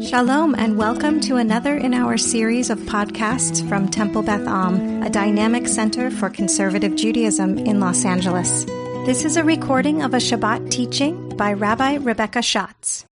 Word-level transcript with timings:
Shalom, 0.00 0.54
and 0.54 0.78
welcome 0.78 1.18
to 1.22 1.36
another 1.36 1.76
in 1.76 1.92
our 1.92 2.16
series 2.16 2.70
of 2.70 2.78
podcasts 2.80 3.68
from 3.68 3.88
Temple 3.88 4.22
Beth 4.22 4.46
Am, 4.46 5.02
a 5.02 5.10
dynamic 5.10 5.66
center 5.66 6.08
for 6.08 6.30
conservative 6.30 6.94
Judaism 6.94 7.58
in 7.58 7.80
Los 7.80 8.04
Angeles. 8.04 8.64
This 9.06 9.24
is 9.24 9.36
a 9.36 9.42
recording 9.42 10.02
of 10.02 10.14
a 10.14 10.18
Shabbat 10.18 10.70
teaching 10.70 11.30
by 11.30 11.52
Rabbi 11.52 11.96
Rebecca 11.96 12.42
Schatz. 12.42 13.06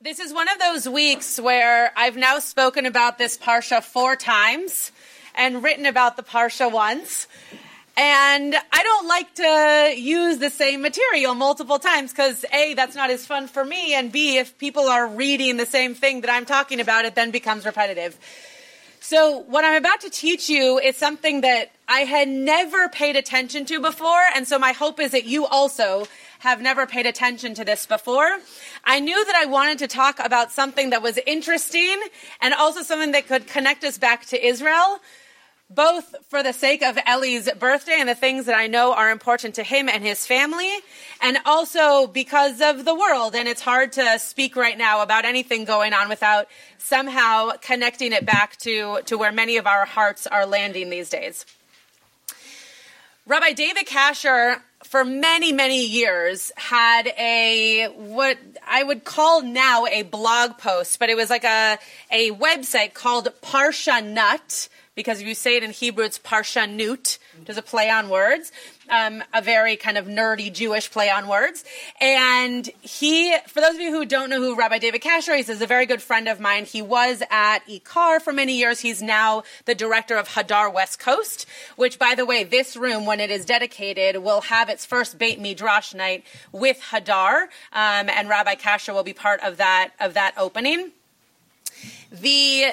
This 0.00 0.20
is 0.20 0.32
one 0.32 0.48
of 0.48 0.58
those 0.58 0.88
weeks 0.88 1.38
where 1.38 1.92
I've 1.96 2.16
now 2.16 2.38
spoken 2.38 2.86
about 2.86 3.18
this 3.18 3.36
Parsha 3.36 3.82
four 3.82 4.16
times 4.16 4.90
and 5.34 5.62
written 5.62 5.84
about 5.84 6.16
the 6.16 6.22
Parsha 6.22 6.72
once. 6.72 7.28
And 7.96 8.54
I 8.54 8.82
don't 8.82 9.06
like 9.06 9.34
to 9.34 9.94
use 10.00 10.38
the 10.38 10.48
same 10.48 10.80
material 10.80 11.34
multiple 11.34 11.78
times 11.78 12.10
because 12.10 12.44
A, 12.52 12.72
that's 12.74 12.96
not 12.96 13.10
as 13.10 13.26
fun 13.26 13.48
for 13.48 13.64
me. 13.64 13.94
And 13.94 14.10
B, 14.10 14.38
if 14.38 14.56
people 14.56 14.88
are 14.88 15.06
reading 15.06 15.58
the 15.58 15.66
same 15.66 15.94
thing 15.94 16.22
that 16.22 16.30
I'm 16.30 16.46
talking 16.46 16.80
about, 16.80 17.04
it 17.04 17.14
then 17.14 17.30
becomes 17.30 17.66
repetitive. 17.66 18.18
So 19.00 19.38
what 19.40 19.64
I'm 19.64 19.74
about 19.74 20.00
to 20.02 20.10
teach 20.10 20.48
you 20.48 20.78
is 20.78 20.96
something 20.96 21.42
that 21.42 21.72
I 21.86 22.00
had 22.00 22.28
never 22.28 22.88
paid 22.88 23.16
attention 23.16 23.66
to 23.66 23.80
before. 23.80 24.22
And 24.34 24.48
so 24.48 24.58
my 24.58 24.72
hope 24.72 24.98
is 24.98 25.10
that 25.10 25.26
you 25.26 25.44
also 25.44 26.06
have 26.38 26.62
never 26.62 26.86
paid 26.86 27.04
attention 27.04 27.54
to 27.54 27.64
this 27.64 27.84
before. 27.84 28.38
I 28.84 29.00
knew 29.00 29.22
that 29.24 29.34
I 29.34 29.46
wanted 29.46 29.80
to 29.80 29.86
talk 29.86 30.18
about 30.18 30.50
something 30.50 30.90
that 30.90 31.02
was 31.02 31.18
interesting 31.26 32.00
and 32.40 32.54
also 32.54 32.82
something 32.82 33.12
that 33.12 33.28
could 33.28 33.46
connect 33.48 33.84
us 33.84 33.98
back 33.98 34.24
to 34.26 34.46
Israel 34.46 35.00
both 35.74 36.14
for 36.28 36.42
the 36.42 36.52
sake 36.52 36.82
of 36.82 36.98
Ellie's 37.06 37.50
birthday 37.52 37.96
and 37.98 38.08
the 38.08 38.14
things 38.14 38.46
that 38.46 38.56
I 38.56 38.66
know 38.66 38.92
are 38.94 39.10
important 39.10 39.54
to 39.56 39.62
him 39.62 39.88
and 39.88 40.02
his 40.02 40.26
family, 40.26 40.70
and 41.20 41.38
also 41.44 42.06
because 42.06 42.60
of 42.60 42.84
the 42.84 42.94
world. 42.94 43.34
And 43.34 43.48
it's 43.48 43.60
hard 43.60 43.92
to 43.92 44.18
speak 44.18 44.56
right 44.56 44.76
now 44.76 45.02
about 45.02 45.24
anything 45.24 45.64
going 45.64 45.92
on 45.92 46.08
without 46.08 46.48
somehow 46.78 47.52
connecting 47.60 48.12
it 48.12 48.26
back 48.26 48.56
to, 48.58 49.00
to 49.06 49.16
where 49.16 49.32
many 49.32 49.56
of 49.56 49.66
our 49.66 49.84
hearts 49.84 50.26
are 50.26 50.46
landing 50.46 50.90
these 50.90 51.08
days. 51.08 51.46
Rabbi 53.24 53.52
David 53.52 53.86
Kasher, 53.86 54.60
for 54.82 55.04
many, 55.04 55.52
many 55.52 55.86
years, 55.86 56.50
had 56.56 57.06
a 57.06 57.86
what 57.94 58.36
I 58.66 58.82
would 58.82 59.04
call 59.04 59.42
now 59.42 59.86
a 59.86 60.02
blog 60.02 60.58
post, 60.58 60.98
but 60.98 61.08
it 61.08 61.16
was 61.16 61.30
like 61.30 61.44
a, 61.44 61.78
a 62.10 62.32
website 62.32 62.94
called 62.94 63.28
Parsha 63.40 64.04
Nut 64.04 64.68
because 64.94 65.20
if 65.20 65.26
you 65.26 65.34
say 65.34 65.56
it 65.56 65.62
in 65.62 65.70
Hebrew, 65.70 66.04
it's 66.04 66.18
parshanut, 66.18 67.18
is 67.46 67.56
a 67.56 67.62
play 67.62 67.88
on 67.88 68.10
words, 68.10 68.52
um, 68.90 69.22
a 69.32 69.40
very 69.40 69.76
kind 69.76 69.96
of 69.96 70.06
nerdy 70.06 70.52
Jewish 70.52 70.90
play 70.90 71.08
on 71.08 71.28
words. 71.28 71.64
And 72.00 72.68
he, 72.82 73.34
for 73.46 73.60
those 73.60 73.74
of 73.74 73.80
you 73.80 73.90
who 73.90 74.04
don't 74.04 74.28
know 74.28 74.38
who 74.38 74.54
Rabbi 74.54 74.78
David 74.78 75.00
Kasher 75.00 75.38
is, 75.38 75.48
is 75.48 75.62
a 75.62 75.66
very 75.66 75.86
good 75.86 76.02
friend 76.02 76.28
of 76.28 76.40
mine. 76.40 76.66
He 76.66 76.82
was 76.82 77.22
at 77.30 77.60
IKAR 77.66 78.20
for 78.20 78.32
many 78.32 78.58
years. 78.58 78.80
He's 78.80 79.00
now 79.00 79.44
the 79.64 79.74
director 79.74 80.16
of 80.16 80.28
Hadar 80.28 80.72
West 80.72 80.98
Coast, 80.98 81.46
which, 81.76 81.98
by 81.98 82.14
the 82.14 82.26
way, 82.26 82.44
this 82.44 82.76
room, 82.76 83.06
when 83.06 83.18
it 83.18 83.30
is 83.30 83.46
dedicated, 83.46 84.22
will 84.22 84.42
have 84.42 84.68
its 84.68 84.84
first 84.84 85.18
Beit 85.18 85.40
Midrash 85.40 85.94
night 85.94 86.24
with 86.52 86.78
Hadar, 86.90 87.44
um, 87.72 88.10
and 88.10 88.28
Rabbi 88.28 88.56
Kasher 88.56 88.92
will 88.92 89.04
be 89.04 89.14
part 89.14 89.40
of 89.40 89.56
that 89.56 89.92
of 90.00 90.14
that 90.14 90.34
opening. 90.36 90.92
The 92.10 92.72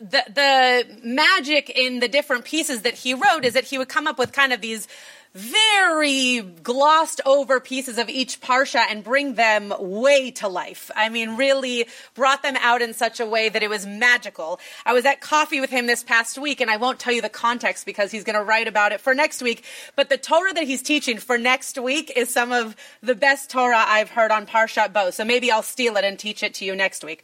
the 0.00 0.24
the 0.32 1.00
magic 1.02 1.70
in 1.70 2.00
the 2.00 2.08
different 2.08 2.44
pieces 2.44 2.82
that 2.82 2.94
he 2.94 3.14
wrote 3.14 3.44
is 3.44 3.54
that 3.54 3.64
he 3.64 3.78
would 3.78 3.88
come 3.88 4.06
up 4.06 4.18
with 4.18 4.32
kind 4.32 4.52
of 4.52 4.60
these 4.60 4.88
very 5.34 6.40
glossed 6.40 7.20
over 7.26 7.60
pieces 7.60 7.98
of 7.98 8.08
each 8.08 8.40
parsha 8.40 8.82
and 8.90 9.04
bring 9.04 9.34
them 9.34 9.72
way 9.78 10.30
to 10.30 10.48
life. 10.48 10.90
I 10.96 11.10
mean, 11.10 11.36
really 11.36 11.86
brought 12.14 12.42
them 12.42 12.56
out 12.60 12.82
in 12.82 12.94
such 12.94 13.20
a 13.20 13.26
way 13.26 13.48
that 13.48 13.62
it 13.62 13.68
was 13.68 13.86
magical. 13.86 14.58
I 14.86 14.94
was 14.94 15.04
at 15.04 15.20
coffee 15.20 15.60
with 15.60 15.70
him 15.70 15.86
this 15.86 16.02
past 16.02 16.38
week, 16.38 16.60
and 16.60 16.70
I 16.70 16.78
won't 16.78 16.98
tell 16.98 17.12
you 17.12 17.22
the 17.22 17.28
context 17.28 17.84
because 17.84 18.10
he's 18.10 18.24
going 18.24 18.38
to 18.38 18.42
write 18.42 18.68
about 18.68 18.92
it 18.92 19.00
for 19.00 19.14
next 19.14 19.42
week. 19.42 19.64
But 19.96 20.08
the 20.08 20.16
Torah 20.16 20.54
that 20.54 20.64
he's 20.64 20.82
teaching 20.82 21.18
for 21.18 21.36
next 21.36 21.78
week 21.78 22.10
is 22.16 22.32
some 22.32 22.50
of 22.50 22.74
the 23.02 23.14
best 23.14 23.50
Torah 23.50 23.84
I've 23.86 24.10
heard 24.10 24.30
on 24.30 24.46
Parshat 24.46 24.92
Bo. 24.92 25.10
So 25.10 25.24
maybe 25.24 25.50
I'll 25.50 25.62
steal 25.62 25.96
it 25.98 26.04
and 26.04 26.18
teach 26.18 26.42
it 26.42 26.54
to 26.54 26.64
you 26.64 26.74
next 26.74 27.04
week. 27.04 27.22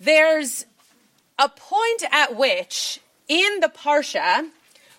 There's 0.00 0.64
a 1.38 1.48
point 1.48 2.02
at 2.10 2.36
which 2.36 3.00
in 3.28 3.60
the 3.60 3.68
Parsha, 3.68 4.48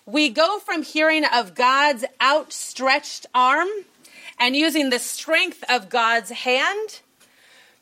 we 0.06 0.30
go 0.30 0.58
from 0.58 0.82
hearing 0.82 1.24
of 1.24 1.54
God's 1.54 2.04
outstretched 2.20 3.26
arm 3.34 3.68
and 4.38 4.56
using 4.56 4.90
the 4.90 4.98
strength 4.98 5.62
of 5.68 5.90
God's 5.90 6.30
hand 6.30 7.00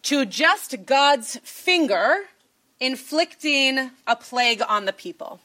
to 0.02 0.24
just 0.24 0.86
God's 0.86 1.36
finger 1.42 2.24
inflicting 2.80 3.90
a 4.06 4.16
plague 4.16 4.62
on 4.68 4.84
the 4.84 4.92
people. 4.92 5.40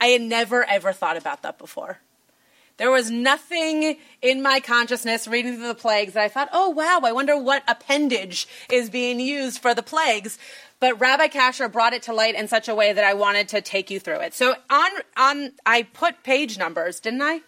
I 0.00 0.08
had 0.08 0.22
never 0.22 0.64
ever 0.64 0.92
thought 0.92 1.16
about 1.16 1.42
that 1.42 1.58
before. 1.58 1.98
There 2.78 2.90
was 2.90 3.10
nothing 3.10 3.98
in 4.22 4.40
my 4.40 4.60
consciousness 4.60 5.28
reading 5.28 5.56
through 5.56 5.68
the 5.68 5.74
plagues 5.74 6.14
that 6.14 6.24
I 6.24 6.28
thought, 6.28 6.48
oh 6.52 6.70
wow, 6.70 7.00
I 7.04 7.12
wonder 7.12 7.36
what 7.36 7.64
appendage 7.68 8.46
is 8.70 8.88
being 8.88 9.20
used 9.20 9.60
for 9.60 9.74
the 9.74 9.82
plagues. 9.82 10.38
But 10.80 11.00
Rabbi 11.00 11.26
Kasher 11.26 11.70
brought 11.70 11.92
it 11.92 12.02
to 12.04 12.12
light 12.12 12.36
in 12.36 12.46
such 12.46 12.68
a 12.68 12.74
way 12.74 12.92
that 12.92 13.04
I 13.04 13.14
wanted 13.14 13.48
to 13.48 13.60
take 13.60 13.90
you 13.90 13.98
through 13.98 14.20
it. 14.20 14.32
So 14.32 14.54
on 14.70 14.90
on 15.16 15.52
I 15.66 15.82
put 15.82 16.22
page 16.22 16.56
numbers, 16.56 17.00
didn't 17.00 17.22
I? 17.22 17.40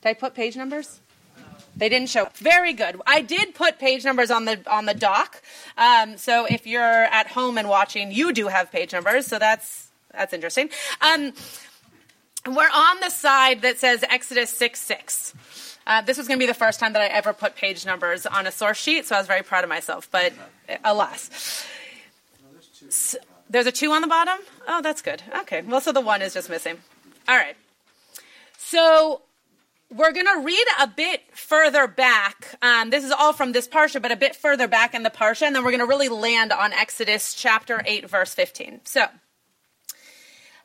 Did 0.00 0.08
I 0.08 0.14
put 0.14 0.34
page 0.34 0.56
numbers? 0.56 1.00
They 1.76 1.88
didn't 1.88 2.08
show. 2.08 2.28
Very 2.34 2.72
good. 2.72 3.00
I 3.06 3.20
did 3.20 3.54
put 3.54 3.78
page 3.78 4.04
numbers 4.04 4.30
on 4.30 4.46
the 4.46 4.60
on 4.68 4.86
the 4.86 4.94
doc. 4.94 5.42
Um, 5.76 6.16
so 6.16 6.46
if 6.46 6.66
you're 6.66 6.82
at 6.82 7.28
home 7.28 7.58
and 7.58 7.68
watching, 7.68 8.10
you 8.10 8.32
do 8.32 8.48
have 8.48 8.72
page 8.72 8.94
numbers. 8.94 9.26
So 9.26 9.38
that's 9.38 9.90
that's 10.12 10.32
interesting. 10.32 10.70
Um, 11.02 11.34
we're 12.46 12.62
on 12.62 13.00
the 13.00 13.10
side 13.10 13.62
that 13.62 13.78
says 13.78 14.04
Exodus 14.08 14.50
six 14.50 14.80
six. 14.80 15.34
Uh, 15.86 16.02
this 16.02 16.18
was 16.18 16.28
going 16.28 16.38
to 16.38 16.42
be 16.42 16.46
the 16.46 16.54
first 16.54 16.78
time 16.80 16.92
that 16.92 17.00
I 17.00 17.06
ever 17.06 17.32
put 17.32 17.56
page 17.56 17.86
numbers 17.86 18.26
on 18.26 18.46
a 18.46 18.52
source 18.52 18.76
sheet, 18.76 19.06
so 19.06 19.16
I 19.16 19.18
was 19.18 19.26
very 19.26 19.42
proud 19.42 19.64
of 19.64 19.70
myself. 19.70 20.08
But 20.10 20.32
alas. 20.84 21.66
So, 22.90 23.18
there's 23.50 23.66
a 23.66 23.72
two 23.72 23.90
on 23.92 24.02
the 24.02 24.08
bottom? 24.08 24.38
Oh, 24.66 24.82
that's 24.82 25.00
good. 25.00 25.22
Okay. 25.40 25.62
Well, 25.62 25.80
so 25.80 25.92
the 25.92 26.00
one 26.00 26.20
is 26.20 26.34
just 26.34 26.50
missing. 26.50 26.78
All 27.26 27.36
right. 27.36 27.56
So 28.58 29.22
we're 29.90 30.12
going 30.12 30.26
to 30.26 30.42
read 30.44 30.66
a 30.78 30.86
bit 30.86 31.22
further 31.34 31.86
back. 31.86 32.56
Um, 32.60 32.90
this 32.90 33.04
is 33.04 33.10
all 33.10 33.32
from 33.32 33.52
this 33.52 33.66
Parsha, 33.66 34.02
but 34.02 34.12
a 34.12 34.16
bit 34.16 34.36
further 34.36 34.68
back 34.68 34.94
in 34.94 35.02
the 35.02 35.10
Parsha, 35.10 35.42
and 35.42 35.56
then 35.56 35.64
we're 35.64 35.70
going 35.70 35.80
to 35.80 35.86
really 35.86 36.10
land 36.10 36.52
on 36.52 36.74
Exodus 36.74 37.32
chapter 37.34 37.82
8, 37.84 38.08
verse 38.08 38.34
15. 38.34 38.80
So. 38.84 39.06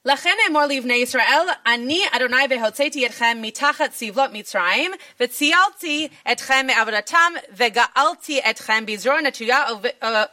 לכן 0.05 0.35
אמור 0.51 0.63
לבני 0.63 0.95
ישראל, 0.95 1.47
אני 1.67 2.05
אדוני 2.13 2.37
והוצאתי 2.51 3.07
אתכם 3.07 3.39
מתחת 3.41 3.93
סבלות 3.93 4.31
מצרים, 4.33 4.93
וציילתי 5.21 6.09
אתכם 6.33 6.67
מעבודתם, 6.67 7.33
וגאלתי 7.53 8.41
אתכם 8.51 8.87
בזרוע 8.87 9.21
נטויה 9.21 9.65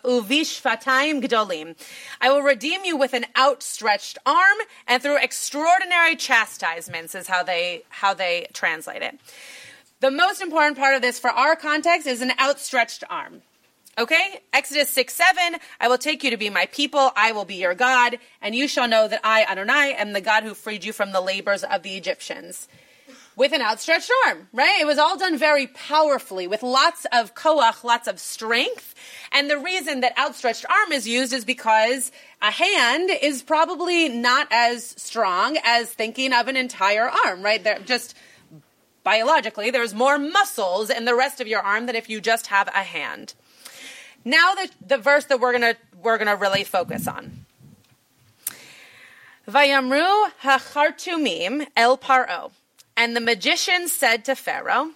ובשפתיים 0.06 1.20
גדולים. 1.20 1.74
I 2.22 2.26
will 2.26 2.42
redeem 2.42 2.86
you 2.86 2.96
with 2.96 3.14
an 3.14 3.26
outstretched 3.38 4.18
arm 4.26 4.58
and 4.88 5.02
through 5.02 5.18
extraordinary 5.18 6.16
chastisements 6.16 7.16
is 7.16 7.28
how 7.28 7.44
they, 7.44 7.84
how 7.90 8.14
they 8.14 8.48
translate 8.54 9.02
it. 9.02 9.20
The 10.00 10.12
most 10.12 10.42
important 10.42 10.78
part 10.78 10.96
of 10.96 11.02
this 11.02 11.20
for 11.20 11.32
our 11.32 11.56
context 11.56 12.06
is 12.08 12.22
an 12.22 12.32
outstretched 12.40 13.04
arm. 13.10 13.42
Okay? 14.01 14.41
Exodus 14.55 14.89
6 14.89 15.15
7, 15.15 15.57
I 15.79 15.89
will 15.89 15.99
take 15.99 16.25
you 16.25 16.31
to 16.31 16.39
be 16.39 16.49
my 16.49 16.65
people, 16.73 17.13
I 17.15 17.33
will 17.33 17.45
be 17.45 17.57
your 17.57 17.75
God, 17.75 18.17
and 18.41 18.55
you 18.55 18.67
shall 18.67 18.89
know 18.89 19.07
that 19.07 19.21
I, 19.23 19.45
Adonai, 19.45 19.93
am 19.93 20.15
the 20.15 20.23
God 20.23 20.43
who 20.43 20.55
freed 20.55 20.85
you 20.85 20.95
from 20.95 21.13
the 21.13 21.21
labors 21.21 21.65
of 21.65 21.83
the 21.83 21.99
Egyptians. 21.99 22.67
With 23.37 23.53
an 23.53 23.61
outstretched 23.61 24.11
arm, 24.27 24.49
right? 24.55 24.81
It 24.81 24.87
was 24.87 24.97
all 24.97 25.19
done 25.19 25.37
very 25.37 25.67
powerfully 25.67 26.47
with 26.47 26.63
lots 26.63 27.07
of 27.13 27.35
koach, 27.35 27.85
lots 27.85 28.09
of 28.09 28.19
strength. 28.19 28.95
And 29.33 29.51
the 29.51 29.59
reason 29.59 30.01
that 30.01 30.19
outstretched 30.19 30.65
arm 30.65 30.93
is 30.93 31.07
used 31.07 31.35
is 31.35 31.45
because 31.45 32.11
a 32.41 32.51
hand 32.51 33.11
is 33.23 33.43
probably 33.43 34.09
not 34.09 34.49
as 34.51 34.95
strong 34.97 35.59
as 35.63 35.93
thinking 35.93 36.33
of 36.33 36.49
an 36.49 36.57
entire 36.57 37.11
arm, 37.27 37.43
right? 37.43 37.63
They're 37.63 37.79
just 37.81 38.17
biologically, 39.05 39.71
there's 39.71 39.95
more 39.95 40.19
muscles 40.19 40.89
in 40.89 41.05
the 41.05 41.15
rest 41.15 41.43
of 41.43 41.47
your 41.47 41.61
arm 41.61 41.85
than 41.85 41.97
if 41.97 42.09
you 42.09 42.21
just 42.23 42.47
have 42.47 42.69
a 42.69 42.83
hand. 42.83 43.35
Now 44.25 44.55
the, 44.55 44.71
the 44.87 44.99
verse 44.99 45.25
that 45.27 45.41
we're 45.41 45.53
gonna 45.53 45.77
we're 46.03 46.19
gonna 46.19 46.37
really 46.37 46.65
focus 46.65 47.09
on. 47.09 47.47
Vayamru 49.49 50.31
hachartumim 50.43 51.67
el 51.77 51.97
paro, 51.99 52.53
and 52.97 53.17
the 53.17 53.21
magician 53.21 53.89
said 53.89 54.25
to 54.27 54.35
Pharaoh, 54.37 54.91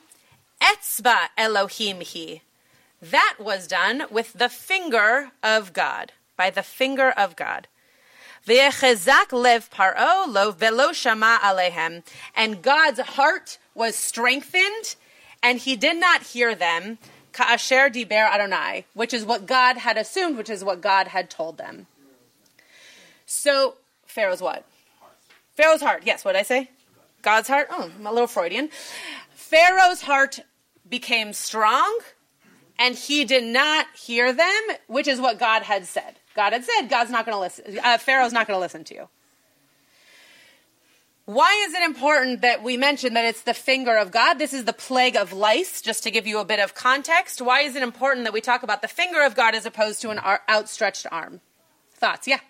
Etzba 0.62 1.28
Elohim 1.36 2.00
he. 2.00 2.42
That 3.00 3.36
was 3.38 3.66
done 3.66 4.04
with 4.10 4.34
the 4.34 4.48
finger 4.48 5.32
of 5.42 5.72
God, 5.72 6.12
by 6.36 6.50
the 6.50 6.62
finger 6.62 7.10
of 7.10 7.36
God. 7.36 7.66
V'yechezak 8.46 9.32
lev 9.32 9.70
paro 9.70 10.26
lo 10.26 10.52
velo 10.52 10.92
shama 10.92 11.40
alehem, 11.42 12.02
and 12.36 12.62
God's 12.62 13.00
heart 13.00 13.58
was 13.74 13.96
strengthened, 13.96 14.96
and 15.42 15.58
he 15.58 15.76
did 15.76 15.96
not 15.98 16.22
hear 16.22 16.54
them 16.54 16.98
ka'asher 17.34 17.90
diber 17.90 18.32
Adonai, 18.32 18.86
which 18.94 19.12
is 19.12 19.24
what 19.26 19.46
God 19.46 19.76
had 19.76 19.98
assumed, 19.98 20.38
which 20.38 20.48
is 20.48 20.64
what 20.64 20.80
God 20.80 21.08
had 21.08 21.28
told 21.28 21.58
them. 21.58 21.86
So 23.26 23.74
Pharaoh's 24.06 24.40
what? 24.40 24.64
Pharaoh's 25.54 25.82
heart. 25.82 26.04
Yes, 26.06 26.24
what 26.24 26.32
did 26.32 26.38
I 26.38 26.42
say? 26.42 26.70
God's 27.20 27.48
heart. 27.48 27.68
Oh, 27.70 27.90
I'm 27.94 28.06
a 28.06 28.12
little 28.12 28.26
Freudian. 28.26 28.70
Pharaoh's 29.34 30.02
heart 30.02 30.40
became 30.88 31.32
strong, 31.32 31.98
and 32.78 32.94
he 32.94 33.24
did 33.24 33.44
not 33.44 33.86
hear 33.96 34.32
them, 34.32 34.62
which 34.86 35.08
is 35.08 35.20
what 35.20 35.38
God 35.38 35.62
had 35.62 35.86
said. 35.86 36.16
God 36.34 36.52
had 36.52 36.64
said, 36.64 36.88
God's 36.88 37.10
not 37.10 37.26
going 37.26 37.36
to 37.36 37.40
listen. 37.40 37.78
Uh, 37.82 37.98
Pharaoh's 37.98 38.32
not 38.32 38.46
going 38.46 38.56
to 38.56 38.60
listen 38.60 38.84
to 38.84 38.94
you. 38.94 39.08
Why 41.26 41.64
is 41.66 41.74
it 41.74 41.82
important 41.82 42.42
that 42.42 42.62
we 42.62 42.76
mention 42.76 43.14
that 43.14 43.24
it's 43.24 43.42
the 43.42 43.54
finger 43.54 43.96
of 43.96 44.10
God? 44.10 44.34
This 44.34 44.52
is 44.52 44.66
the 44.66 44.74
plague 44.74 45.16
of 45.16 45.32
lice, 45.32 45.80
just 45.80 46.02
to 46.02 46.10
give 46.10 46.26
you 46.26 46.38
a 46.38 46.44
bit 46.44 46.60
of 46.60 46.74
context. 46.74 47.40
Why 47.40 47.60
is 47.60 47.76
it 47.76 47.82
important 47.82 48.24
that 48.24 48.34
we 48.34 48.42
talk 48.42 48.62
about 48.62 48.82
the 48.82 48.88
finger 48.88 49.22
of 49.22 49.34
God 49.34 49.54
as 49.54 49.64
opposed 49.64 50.02
to 50.02 50.10
an 50.10 50.20
outstretched 50.50 51.06
arm? 51.10 51.40
Thoughts? 51.94 52.28
Yeah. 52.28 52.40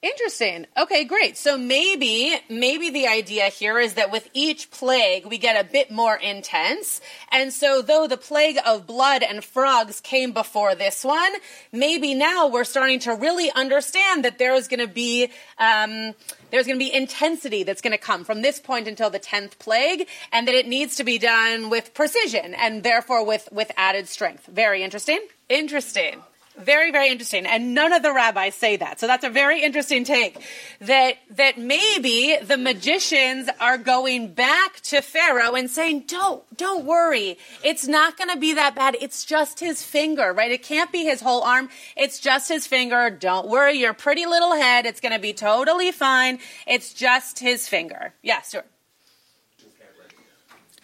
Interesting. 0.00 0.64
Okay, 0.76 1.02
great. 1.02 1.36
So 1.36 1.58
maybe, 1.58 2.36
maybe 2.48 2.90
the 2.90 3.08
idea 3.08 3.46
here 3.46 3.80
is 3.80 3.94
that 3.94 4.12
with 4.12 4.30
each 4.32 4.70
plague, 4.70 5.26
we 5.26 5.38
get 5.38 5.60
a 5.60 5.68
bit 5.68 5.90
more 5.90 6.14
intense. 6.14 7.00
And 7.32 7.52
so 7.52 7.82
though 7.82 8.06
the 8.06 8.16
plague 8.16 8.58
of 8.64 8.86
blood 8.86 9.24
and 9.24 9.42
frogs 9.42 10.00
came 10.00 10.30
before 10.30 10.76
this 10.76 11.02
one, 11.02 11.32
maybe 11.72 12.14
now 12.14 12.46
we're 12.46 12.62
starting 12.62 13.00
to 13.00 13.14
really 13.16 13.50
understand 13.50 14.24
that 14.24 14.38
there's 14.38 14.68
going 14.68 14.78
to 14.78 14.86
be, 14.86 15.30
um, 15.58 16.14
there's 16.52 16.68
going 16.68 16.78
to 16.78 16.84
be 16.84 16.94
intensity 16.94 17.64
that's 17.64 17.82
going 17.82 17.90
to 17.90 17.98
come 17.98 18.24
from 18.24 18.40
this 18.40 18.60
point 18.60 18.86
until 18.86 19.10
the 19.10 19.18
10th 19.18 19.58
plague, 19.58 20.06
and 20.30 20.46
that 20.46 20.54
it 20.54 20.68
needs 20.68 20.94
to 20.96 21.04
be 21.04 21.18
done 21.18 21.70
with 21.70 21.92
precision 21.92 22.54
and 22.54 22.84
therefore 22.84 23.26
with, 23.26 23.48
with 23.50 23.72
added 23.76 24.06
strength. 24.06 24.46
Very 24.46 24.84
interesting. 24.84 25.18
Interesting. 25.48 26.22
Very, 26.58 26.90
very 26.90 27.08
interesting. 27.08 27.46
And 27.46 27.72
none 27.72 27.92
of 27.92 28.02
the 28.02 28.12
rabbis 28.12 28.54
say 28.54 28.76
that. 28.76 28.98
So 28.98 29.06
that's 29.06 29.24
a 29.24 29.30
very 29.30 29.62
interesting 29.62 30.04
take. 30.04 30.42
That, 30.80 31.14
that 31.30 31.56
maybe 31.56 32.36
the 32.42 32.56
magicians 32.56 33.48
are 33.60 33.78
going 33.78 34.34
back 34.34 34.80
to 34.82 35.00
Pharaoh 35.00 35.54
and 35.54 35.70
saying, 35.70 36.04
don't, 36.08 36.42
don't 36.56 36.84
worry. 36.84 37.38
It's 37.62 37.86
not 37.86 38.16
going 38.16 38.30
to 38.30 38.36
be 38.36 38.54
that 38.54 38.74
bad. 38.74 38.96
It's 39.00 39.24
just 39.24 39.60
his 39.60 39.82
finger, 39.82 40.32
right? 40.32 40.50
It 40.50 40.64
can't 40.64 40.90
be 40.90 41.04
his 41.04 41.20
whole 41.20 41.42
arm. 41.42 41.68
It's 41.96 42.18
just 42.18 42.48
his 42.48 42.66
finger. 42.66 43.08
Don't 43.08 43.48
worry. 43.48 43.78
Your 43.78 43.94
pretty 43.94 44.26
little 44.26 44.54
head. 44.54 44.84
It's 44.84 45.00
going 45.00 45.14
to 45.14 45.20
be 45.20 45.32
totally 45.32 45.92
fine. 45.92 46.40
It's 46.66 46.92
just 46.92 47.38
his 47.38 47.68
finger. 47.68 48.12
Yeah, 48.22 48.42
sure. 48.42 48.64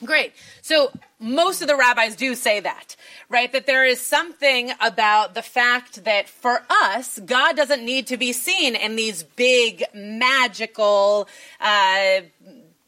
Great. 0.04 0.32
So 0.62 0.90
most 1.24 1.62
of 1.62 1.68
the 1.68 1.76
rabbis 1.76 2.16
do 2.16 2.34
say 2.34 2.60
that, 2.60 2.96
right? 3.28 3.50
That 3.52 3.66
there 3.66 3.84
is 3.84 4.00
something 4.00 4.72
about 4.80 5.34
the 5.34 5.42
fact 5.42 6.04
that 6.04 6.28
for 6.28 6.62
us, 6.68 7.18
God 7.24 7.56
doesn't 7.56 7.84
need 7.84 8.06
to 8.08 8.16
be 8.16 8.32
seen 8.32 8.76
in 8.76 8.96
these 8.96 9.22
big 9.22 9.84
magical, 9.94 11.28
uh, 11.60 12.20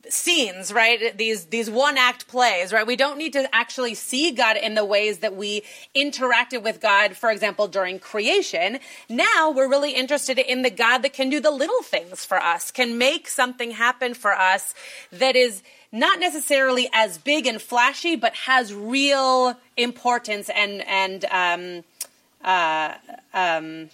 scenes, 0.09 0.73
right? 0.73 1.17
These 1.17 1.47
these 1.47 1.71
one 1.71 1.99
act 1.99 2.29
plays, 2.29 2.73
right? 2.73 2.87
We 2.87 2.97
don't 2.97 3.19
need 3.19 3.33
to 3.33 3.53
actually 3.55 3.95
see 3.95 4.31
God 4.31 4.57
in 4.57 4.75
the 4.75 4.85
ways 4.85 5.19
that 5.19 5.35
we 5.35 5.63
interacted 5.95 6.63
with 6.63 6.81
God, 6.81 7.17
for 7.17 7.31
example, 7.31 7.69
during 7.69 7.99
creation. 7.99 8.79
Now 9.09 9.51
we're 9.51 9.69
really 9.69 9.93
interested 9.93 10.39
in 10.39 10.63
the 10.63 10.71
God 10.71 10.99
that 10.99 11.13
can 11.13 11.31
do 11.31 11.41
the 11.41 11.51
little 11.51 11.83
things 11.83 12.25
for 12.25 12.39
us, 12.39 12.71
can 12.71 12.99
make 12.99 13.29
something 13.29 13.73
happen 13.73 14.15
for 14.15 14.33
us 14.33 14.75
that 15.13 15.37
is 15.37 15.63
not 15.93 16.21
necessarily 16.21 16.89
as 16.93 17.19
big 17.19 17.47
and 17.47 17.61
flashy, 17.61 18.17
but 18.17 18.35
has 18.35 18.75
real 18.75 19.57
importance 19.77 20.49
and 20.49 20.83
and 20.87 21.25
um, 21.27 21.85
uh, 22.45 22.95
um, 23.35 23.91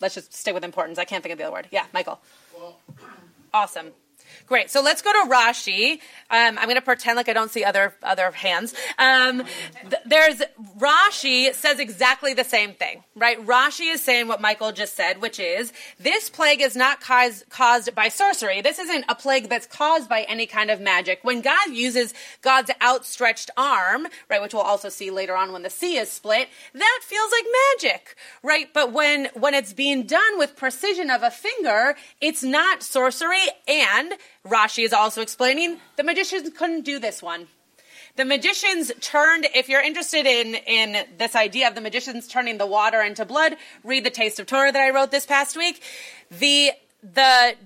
let's 0.00 0.14
just 0.14 0.34
stick 0.34 0.54
with 0.54 0.64
importance. 0.64 0.98
I 0.98 1.04
can't 1.04 1.22
think 1.22 1.32
of 1.32 1.38
the 1.38 1.44
other 1.44 1.52
word. 1.52 1.68
Yeah, 1.70 1.86
Michael. 1.92 2.20
Well, 2.56 2.76
awesome. 3.52 3.92
Great. 4.46 4.70
So 4.70 4.80
let's 4.80 5.02
go 5.02 5.12
to 5.12 5.28
Rashi. 5.28 5.94
Um, 6.30 6.58
I'm 6.58 6.64
going 6.64 6.76
to 6.76 6.82
pretend 6.82 7.16
like 7.16 7.28
I 7.28 7.32
don't 7.32 7.50
see 7.50 7.64
other 7.64 7.94
other 8.02 8.30
hands. 8.30 8.74
Um, 8.98 9.44
th- 9.82 10.02
there's 10.04 10.42
Rashi 10.78 11.54
says 11.54 11.78
exactly 11.78 12.34
the 12.34 12.44
same 12.44 12.74
thing, 12.74 13.02
right? 13.14 13.44
Rashi 13.46 13.90
is 13.92 14.02
saying 14.02 14.28
what 14.28 14.42
Michael 14.42 14.72
just 14.72 14.94
said, 14.94 15.22
which 15.22 15.40
is 15.40 15.72
this 15.98 16.28
plague 16.28 16.60
is 16.60 16.76
not 16.76 17.00
caused 17.00 17.48
caused 17.48 17.94
by 17.94 18.08
sorcery. 18.08 18.60
This 18.60 18.78
isn't 18.78 19.06
a 19.08 19.14
plague 19.14 19.48
that's 19.48 19.66
caused 19.66 20.06
by 20.06 20.22
any 20.22 20.44
kind 20.44 20.70
of 20.70 20.80
magic. 20.80 21.20
When 21.22 21.40
God 21.40 21.70
uses 21.70 22.12
God's 22.42 22.70
outstretched 22.82 23.50
arm, 23.56 24.06
right, 24.28 24.42
which 24.42 24.52
we'll 24.52 24.62
also 24.62 24.90
see 24.90 25.10
later 25.10 25.34
on 25.34 25.50
when 25.52 25.62
the 25.62 25.70
sea 25.70 25.96
is 25.96 26.10
split, 26.10 26.48
that 26.74 27.00
feels 27.02 27.32
like 27.32 27.46
magic, 27.80 28.14
right? 28.42 28.68
But 28.74 28.92
when 28.92 29.28
when 29.32 29.54
it's 29.54 29.72
being 29.72 30.02
done 30.02 30.38
with 30.38 30.56
precision 30.56 31.08
of 31.08 31.22
a 31.22 31.30
finger, 31.30 31.96
it's 32.20 32.42
not 32.42 32.82
sorcery 32.82 33.46
and 33.66 34.12
Rashi 34.46 34.84
is 34.84 34.92
also 34.92 35.22
explaining 35.22 35.78
the 35.96 36.04
magicians 36.04 36.50
couldn't 36.50 36.84
do 36.84 36.98
this 36.98 37.22
one. 37.22 37.48
The 38.16 38.24
magicians 38.24 38.90
turned, 39.00 39.46
if 39.54 39.68
you're 39.68 39.82
interested 39.82 40.24
in, 40.24 40.54
in 40.54 41.06
this 41.18 41.36
idea 41.36 41.68
of 41.68 41.74
the 41.74 41.82
magicians 41.82 42.26
turning 42.26 42.56
the 42.56 42.66
water 42.66 43.02
into 43.02 43.26
blood, 43.26 43.56
read 43.84 44.04
the 44.04 44.10
Taste 44.10 44.40
of 44.40 44.46
Torah 44.46 44.72
that 44.72 44.82
I 44.82 44.90
wrote 44.90 45.10
this 45.10 45.26
past 45.26 45.54
week. 45.54 45.82
The, 46.30 46.72
the, 47.02 47.56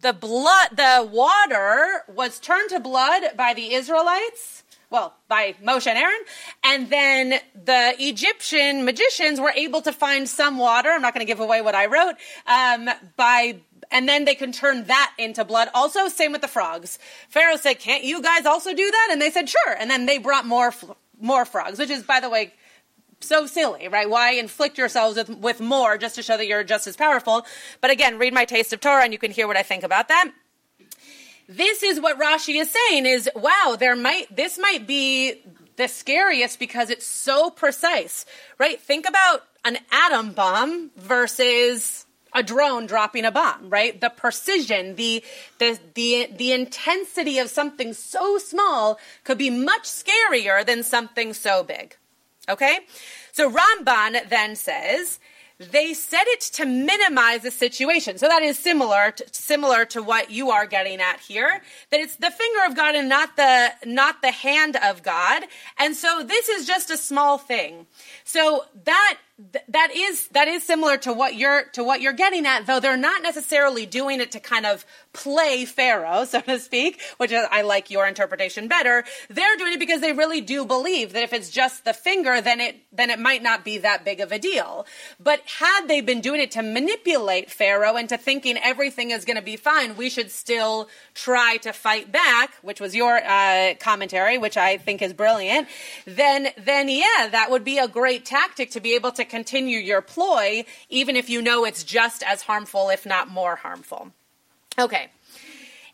the 0.00 0.12
blood, 0.12 0.68
the 0.76 1.08
water 1.10 2.04
was 2.08 2.38
turned 2.38 2.70
to 2.70 2.78
blood 2.78 3.22
by 3.36 3.52
the 3.52 3.74
Israelites 3.74 4.62
well, 4.88 5.14
by 5.28 5.54
Moshe 5.64 5.86
and 5.86 5.98
Aaron. 5.98 6.20
And 6.62 6.90
then 6.90 7.40
the 7.64 7.94
Egyptian 7.98 8.84
magicians 8.84 9.40
were 9.40 9.52
able 9.54 9.82
to 9.82 9.92
find 9.92 10.28
some 10.28 10.58
water. 10.58 10.90
I'm 10.90 11.02
not 11.02 11.12
going 11.12 11.26
to 11.26 11.30
give 11.30 11.40
away 11.40 11.60
what 11.60 11.74
I 11.74 11.86
wrote. 11.86 12.14
Um, 12.46 12.88
by 13.16 13.60
and 13.90 14.08
then 14.08 14.24
they 14.24 14.34
can 14.34 14.52
turn 14.52 14.84
that 14.84 15.12
into 15.18 15.44
blood. 15.44 15.68
Also, 15.74 16.08
same 16.08 16.32
with 16.32 16.40
the 16.40 16.48
frogs. 16.48 16.98
Pharaoh 17.28 17.56
said, 17.56 17.78
"Can't 17.78 18.04
you 18.04 18.22
guys 18.22 18.46
also 18.46 18.74
do 18.74 18.90
that?" 18.90 19.08
And 19.10 19.20
they 19.20 19.30
said, 19.30 19.48
"Sure." 19.48 19.72
And 19.78 19.90
then 19.90 20.06
they 20.06 20.18
brought 20.18 20.46
more 20.46 20.74
more 21.20 21.44
frogs, 21.44 21.78
which 21.78 21.90
is, 21.90 22.02
by 22.02 22.20
the 22.20 22.28
way, 22.28 22.52
so 23.20 23.46
silly, 23.46 23.88
right? 23.88 24.08
Why 24.08 24.32
inflict 24.32 24.78
yourselves 24.78 25.16
with, 25.16 25.30
with 25.30 25.60
more 25.60 25.96
just 25.96 26.16
to 26.16 26.22
show 26.22 26.36
that 26.36 26.46
you're 26.46 26.64
just 26.64 26.86
as 26.86 26.96
powerful? 26.96 27.46
But 27.80 27.90
again, 27.90 28.18
read 28.18 28.34
my 28.34 28.44
Taste 28.44 28.72
of 28.72 28.80
Torah, 28.80 29.04
and 29.04 29.12
you 29.12 29.18
can 29.18 29.30
hear 29.30 29.46
what 29.46 29.56
I 29.56 29.62
think 29.62 29.82
about 29.82 30.08
that. 30.08 30.30
This 31.48 31.82
is 31.82 32.00
what 32.00 32.18
Rashi 32.18 32.60
is 32.60 32.70
saying: 32.70 33.06
is 33.06 33.30
wow, 33.34 33.76
there 33.78 33.96
might 33.96 34.34
this 34.34 34.58
might 34.58 34.86
be 34.86 35.42
the 35.76 35.88
scariest 35.88 36.58
because 36.58 36.90
it's 36.90 37.06
so 37.06 37.50
precise, 37.50 38.24
right? 38.58 38.80
Think 38.80 39.08
about 39.08 39.42
an 39.64 39.78
atom 39.90 40.32
bomb 40.32 40.90
versus 40.96 42.05
a 42.36 42.42
drone 42.42 42.86
dropping 42.86 43.24
a 43.24 43.32
bomb, 43.32 43.70
right? 43.70 43.98
The 44.00 44.10
precision, 44.10 44.94
the, 44.96 45.24
the, 45.58 45.78
the, 45.94 46.28
the 46.36 46.52
intensity 46.52 47.38
of 47.38 47.48
something 47.48 47.94
so 47.94 48.36
small 48.38 48.98
could 49.24 49.38
be 49.38 49.50
much 49.50 49.84
scarier 49.84 50.64
than 50.64 50.82
something 50.82 51.32
so 51.32 51.64
big. 51.64 51.96
Okay? 52.48 52.80
So 53.32 53.50
Ramban 53.50 54.28
then 54.28 54.54
says, 54.54 55.18
they 55.58 55.94
said 55.94 56.24
it 56.26 56.40
to 56.52 56.66
minimize 56.66 57.40
the 57.40 57.50
situation. 57.50 58.18
So 58.18 58.28
that 58.28 58.42
is 58.42 58.58
similar 58.58 59.12
to, 59.12 59.24
similar 59.32 59.86
to 59.86 60.02
what 60.02 60.30
you 60.30 60.50
are 60.50 60.66
getting 60.66 61.00
at 61.00 61.20
here. 61.20 61.62
That 61.90 62.00
it's 62.00 62.16
the 62.16 62.30
finger 62.30 62.60
of 62.66 62.76
God 62.76 62.94
and 62.94 63.08
not 63.08 63.36
the 63.36 63.70
not 63.86 64.20
the 64.20 64.32
hand 64.32 64.76
of 64.76 65.02
God. 65.02 65.44
And 65.78 65.96
so 65.96 66.22
this 66.22 66.50
is 66.50 66.66
just 66.66 66.90
a 66.90 66.98
small 66.98 67.38
thing. 67.38 67.86
So 68.24 68.66
that 68.84 69.16
that 69.68 69.94
is 69.94 70.28
that 70.28 70.48
is 70.48 70.62
similar 70.62 70.96
to 70.96 71.12
what 71.12 71.34
you're 71.34 71.64
to 71.72 71.84
what 71.84 72.00
you're 72.00 72.14
getting 72.14 72.46
at 72.46 72.66
though 72.66 72.80
they're 72.80 72.96
not 72.96 73.22
necessarily 73.22 73.84
doing 73.84 74.18
it 74.20 74.32
to 74.32 74.40
kind 74.40 74.64
of 74.64 74.86
play 75.12 75.66
pharaoh 75.66 76.24
so 76.28 76.40
to 76.40 76.58
speak 76.58 77.02
which 77.18 77.32
is, 77.32 77.44
i 77.50 77.60
like 77.62 77.90
your 77.90 78.06
interpretation 78.06 78.68
better. 78.68 79.04
They're 79.28 79.56
doing 79.56 79.74
it 79.74 79.78
because 79.78 80.00
they 80.00 80.12
really 80.12 80.40
do 80.40 80.64
believe 80.64 81.12
that 81.12 81.22
if 81.22 81.32
it's 81.32 81.50
just 81.50 81.84
the 81.84 81.92
finger 81.92 82.40
then 82.40 82.60
it 82.60 82.76
then 82.92 83.10
it 83.10 83.18
might 83.18 83.42
not 83.42 83.64
be 83.64 83.78
that 83.78 84.04
big 84.04 84.20
of 84.20 84.32
a 84.32 84.38
deal. 84.38 84.86
But 85.20 85.40
had 85.58 85.86
they 85.86 86.00
been 86.00 86.20
doing 86.22 86.40
it 86.40 86.52
to 86.52 86.62
manipulate 86.62 87.50
pharaoh 87.50 87.96
into 87.96 88.16
thinking 88.16 88.56
everything 88.56 89.10
is 89.10 89.24
going 89.24 89.36
to 89.36 89.42
be 89.42 89.56
fine 89.56 89.96
we 89.96 90.08
should 90.08 90.30
still 90.30 90.88
try 91.14 91.58
to 91.58 91.72
fight 91.72 92.10
back 92.10 92.54
which 92.62 92.80
was 92.80 92.94
your 92.94 93.16
uh, 93.16 93.74
commentary 93.80 94.38
which 94.38 94.56
i 94.56 94.78
think 94.78 95.02
is 95.02 95.12
brilliant 95.12 95.68
then 96.06 96.48
then 96.58 96.88
yeah 96.88 97.28
that 97.30 97.48
would 97.50 97.64
be 97.64 97.78
a 97.78 97.88
great 97.88 98.24
tactic 98.24 98.70
to 98.70 98.80
be 98.80 98.94
able 98.94 99.12
to 99.12 99.25
continue 99.26 99.78
your 99.78 100.00
ploy, 100.00 100.64
even 100.88 101.16
if 101.16 101.28
you 101.28 101.42
know 101.42 101.64
it's 101.64 101.84
just 101.84 102.22
as 102.22 102.42
harmful, 102.42 102.88
if 102.90 103.04
not 103.04 103.28
more 103.28 103.56
harmful. 103.56 104.12
Okay. 104.78 105.08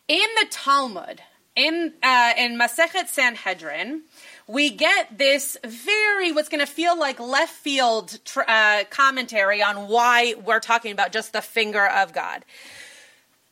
In 0.09 0.27
the 0.41 0.47
Talmud, 0.51 1.21
in 1.55 1.93
uh, 2.03 2.33
in 2.37 2.59
Masechet 2.59 3.09
Sanhedrin, 3.09 4.03
we 4.47 4.71
get 4.71 5.17
this 5.17 5.57
very 5.65 6.33
what's 6.33 6.49
going 6.49 6.61
to 6.61 6.67
feel 6.67 6.99
like 6.99 7.21
left 7.21 7.53
field 7.53 8.19
tr- 8.25 8.41
uh, 8.47 8.85
commentary 8.91 9.63
on 9.63 9.89
why 9.89 10.35
we're 10.45 10.61
talking 10.61 10.93
about 10.93 11.13
just 11.13 11.33
the 11.33 11.43
finger 11.43 11.87
of 11.87 12.13
God. 12.13 12.45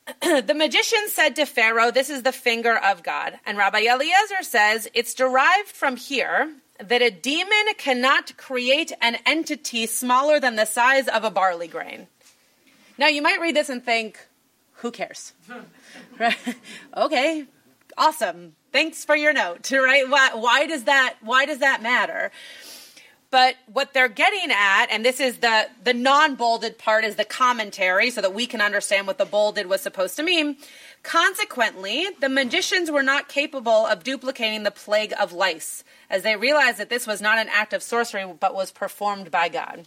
the 0.22 0.54
magician 0.54 1.08
said 1.08 1.37
to 1.37 1.46
Pharaoh, 1.46 1.90
"This 1.90 2.10
is 2.10 2.22
the 2.22 2.32
finger 2.32 2.76
of 2.76 3.02
God," 3.02 3.38
and 3.46 3.56
Rabbi 3.56 3.87
Eliezer 3.87 4.42
says 4.42 4.88
it's 4.94 5.14
derived 5.14 5.68
from 5.68 5.96
here 5.96 6.52
that 6.82 7.02
a 7.02 7.10
demon 7.10 7.75
cannot 7.78 8.37
create 8.37 8.92
an 9.00 9.18
entity 9.26 9.87
smaller 9.87 10.40
than 10.40 10.56
the 10.56 10.64
size 10.64 11.08
of 11.08 11.25
a 11.25 11.30
barley 11.30 11.68
grain. 11.68 12.06
Now, 12.99 13.08
you 13.08 13.22
might 13.22 13.40
read 13.40 13.56
this 13.56 13.68
and 13.68 13.84
think, 13.84 14.18
who 14.75 14.90
cares? 14.90 15.32
right? 16.18 16.37
Okay, 16.96 17.46
awesome. 17.96 18.54
Thanks 18.72 19.04
for 19.04 19.16
your 19.16 19.32
note, 19.32 19.70
right? 19.72 20.08
Why, 20.08 20.30
why 20.34 20.66
does 20.66 20.84
that 20.84 21.16
why 21.20 21.46
does 21.46 21.58
that 21.58 21.82
matter? 21.82 22.30
But 23.30 23.54
what 23.72 23.94
they're 23.94 24.08
getting 24.08 24.50
at, 24.50 24.87
and 24.90 25.04
this 25.04 25.20
is 25.20 25.38
the 25.38 25.68
the 25.84 25.94
non-bolded 25.94 26.78
part 26.78 27.04
is 27.04 27.16
the 27.16 27.25
commentary 27.25 28.10
so 28.10 28.20
that 28.20 28.34
we 28.34 28.46
can 28.46 28.60
understand 28.60 29.06
what 29.06 29.18
the 29.18 29.25
bolded 29.25 29.66
was 29.66 29.80
supposed 29.80 30.16
to 30.16 30.22
mean. 30.22 30.56
Consequently, 31.02 32.09
the 32.21 32.28
magicians 32.28 32.90
were 32.90 33.02
not 33.02 33.28
capable 33.28 33.87
of 33.87 34.04
duplicating 34.04 34.62
the 34.62 34.71
plague 34.71 35.14
of 35.19 35.33
lice, 35.33 35.83
as 36.11 36.23
they 36.23 36.37
realized 36.37 36.78
that 36.78 36.90
this 36.90 37.07
was 37.07 37.21
not 37.21 37.38
an 37.38 37.49
act 37.49 37.73
of 37.73 37.83
sorcery 37.83 38.26
but 38.38 38.54
was 38.54 38.71
performed 38.71 39.30
by 39.30 39.49
God. 39.49 39.87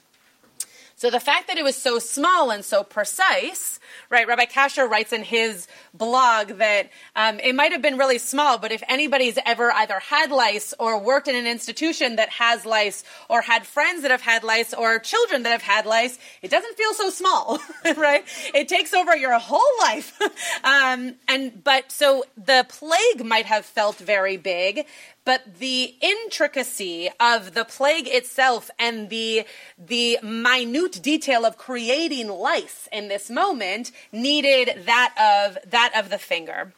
So 0.96 1.10
the 1.10 1.20
fact 1.20 1.48
that 1.48 1.58
it 1.58 1.64
was 1.64 1.76
so 1.76 2.00
small 2.00 2.52
and 2.52 2.64
so 2.64 2.84
precise, 2.84 3.80
right? 4.10 4.28
Rabbi 4.28 4.46
Kasher 4.46 4.90
writes 4.90 5.12
in 5.12 5.24
his 5.24 5.68
blog 5.94 6.60
that 6.60 6.90
um, 7.16 7.40
it 7.40 7.56
might 7.56 7.72
have 7.72 7.82
been 7.82 7.98
really 7.98 8.20
small, 8.20 8.58
but 8.58 8.72
if 8.72 8.84
anybody's 8.88 9.38
ever 9.46 9.72
either 9.72 10.00
had 10.00 10.32
lice 10.32 10.74
or 10.80 11.00
worked 11.00 11.28
in 11.28 11.36
an 11.36 11.48
institution 11.48 12.16
that 12.18 12.30
has 12.30 12.66
lice, 12.66 13.04
or 13.30 13.42
had 13.42 13.66
friends 13.66 14.04
that 14.04 14.12
have 14.12 14.22
had 14.22 14.44
lice, 14.44 14.74
or 14.74 15.00
children 15.00 15.44
that 15.44 15.52
have 15.52 15.62
had 15.62 15.86
lice, 15.86 16.18
it 16.42 16.52
doesn't 16.52 16.78
feel 16.78 16.94
so 16.94 17.10
small, 17.10 17.60
right? 17.98 18.24
It 18.54 18.68
takes 18.68 18.94
over 18.94 19.16
your 19.16 19.38
whole 19.40 19.62
life. 19.82 20.20
um, 20.64 21.16
and 21.28 21.64
but 21.64 21.92
so 21.92 22.24
the 22.38 22.66
plague 22.70 23.26
might 23.26 23.46
have 23.46 23.66
felt 23.66 23.98
very 23.98 24.38
big, 24.38 24.86
but 25.26 25.60
the 25.60 25.96
intricacy 26.02 27.10
of 27.20 27.54
the 27.54 27.66
plague 27.66 28.08
itself 28.08 28.70
and 28.78 29.10
the 29.10 29.46
the 29.78 30.20
minute 30.22 31.02
detail 31.02 31.46
of 31.46 31.58
creating 31.58 32.28
lice 32.28 32.88
in 32.92 33.08
this 33.08 33.30
moment 33.30 33.92
needed 34.12 34.86
that 34.86 35.14
of 35.18 35.58
that 35.70 35.92
of 35.96 36.10
the 36.10 36.18
finger. 36.18 36.74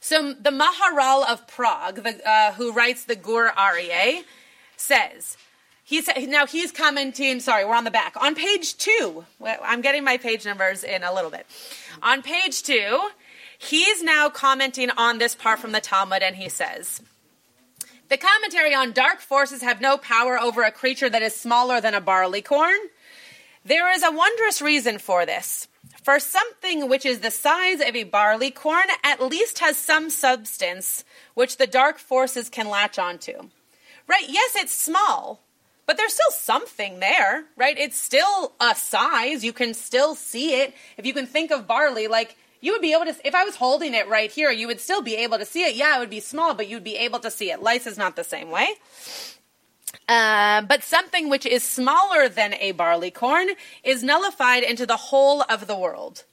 So 0.00 0.32
the 0.32 0.50
Maharal 0.50 1.24
of 1.30 1.46
Prague, 1.46 2.02
the, 2.02 2.28
uh, 2.28 2.52
who 2.54 2.72
writes 2.72 3.04
the 3.04 3.14
Gur 3.14 3.50
Aryeh, 3.50 4.24
says. 4.76 5.36
He 5.84 6.00
said, 6.00 6.28
now 6.28 6.46
he's 6.46 6.72
commenting, 6.72 7.38
sorry, 7.38 7.64
we're 7.64 7.74
on 7.74 7.84
the 7.84 7.90
back. 7.90 8.16
On 8.20 8.34
page 8.34 8.76
two, 8.78 9.24
I'm 9.44 9.80
getting 9.80 10.02
my 10.04 10.16
page 10.16 10.44
numbers 10.44 10.84
in 10.84 11.04
a 11.04 11.12
little 11.12 11.30
bit. 11.30 11.46
On 12.02 12.22
page 12.22 12.62
two, 12.62 13.10
He's 13.62 14.02
now 14.02 14.28
commenting 14.28 14.90
on 14.90 15.18
this 15.18 15.36
part 15.36 15.60
from 15.60 15.70
the 15.70 15.80
Talmud, 15.80 16.20
and 16.20 16.34
he 16.34 16.48
says, 16.48 17.00
the 18.08 18.16
commentary 18.18 18.74
on 18.74 18.92
dark 18.92 19.20
forces 19.20 19.62
have 19.62 19.80
no 19.80 19.96
power 19.96 20.38
over 20.38 20.62
a 20.64 20.72
creature 20.72 21.08
that 21.08 21.22
is 21.22 21.34
smaller 21.34 21.80
than 21.80 21.94
a 21.94 22.00
barley 22.00 22.42
corn. 22.42 22.76
There 23.64 23.90
is 23.94 24.02
a 24.02 24.10
wondrous 24.10 24.60
reason 24.60 24.98
for 24.98 25.24
this. 25.24 25.68
For 26.02 26.18
something 26.18 26.88
which 26.88 27.06
is 27.06 27.20
the 27.20 27.30
size 27.30 27.80
of 27.80 27.94
a 27.94 28.02
barley 28.02 28.50
corn 28.50 28.86
at 29.04 29.22
least 29.22 29.60
has 29.60 29.78
some 29.78 30.10
substance 30.10 31.04
which 31.34 31.56
the 31.56 31.66
dark 31.68 31.98
forces 31.98 32.48
can 32.48 32.68
latch 32.68 32.98
onto. 32.98 33.48
Right? 34.08 34.28
Yes, 34.28 34.56
it's 34.56 34.74
small, 34.74 35.40
but 35.86 35.96
there's 35.96 36.14
still 36.14 36.32
something 36.32 36.98
there, 36.98 37.44
right? 37.56 37.78
It's 37.78 37.98
still 37.98 38.52
a 38.60 38.74
size. 38.74 39.44
You 39.44 39.52
can 39.52 39.72
still 39.72 40.16
see 40.16 40.54
it. 40.54 40.74
If 40.96 41.06
you 41.06 41.14
can 41.14 41.26
think 41.26 41.52
of 41.52 41.68
barley, 41.68 42.08
like 42.08 42.36
you 42.62 42.72
would 42.72 42.80
be 42.80 42.94
able 42.94 43.04
to 43.04 43.14
if 43.26 43.34
i 43.34 43.44
was 43.44 43.56
holding 43.56 43.92
it 43.92 44.08
right 44.08 44.32
here 44.32 44.50
you 44.50 44.66
would 44.66 44.80
still 44.80 45.02
be 45.02 45.16
able 45.16 45.36
to 45.36 45.44
see 45.44 45.64
it. 45.64 45.74
Yeah 45.74 45.96
it 45.96 46.00
would 46.00 46.08
be 46.08 46.20
small 46.20 46.54
but 46.54 46.68
you'd 46.68 46.84
be 46.84 46.96
able 46.96 47.18
to 47.18 47.30
see 47.30 47.50
it. 47.50 47.60
Lice 47.60 47.86
is 47.86 47.98
not 47.98 48.16
the 48.16 48.24
same 48.24 48.50
way. 48.50 48.68
Uh, 50.08 50.62
but 50.62 50.82
something 50.82 51.28
which 51.28 51.44
is 51.44 51.62
smaller 51.62 52.28
than 52.28 52.54
a 52.54 52.72
barley 52.72 53.10
corn 53.10 53.48
is 53.84 54.02
nullified 54.02 54.62
into 54.62 54.86
the 54.86 54.96
whole 54.96 55.42
of 55.42 55.66
the 55.66 55.76
world. 55.76 56.24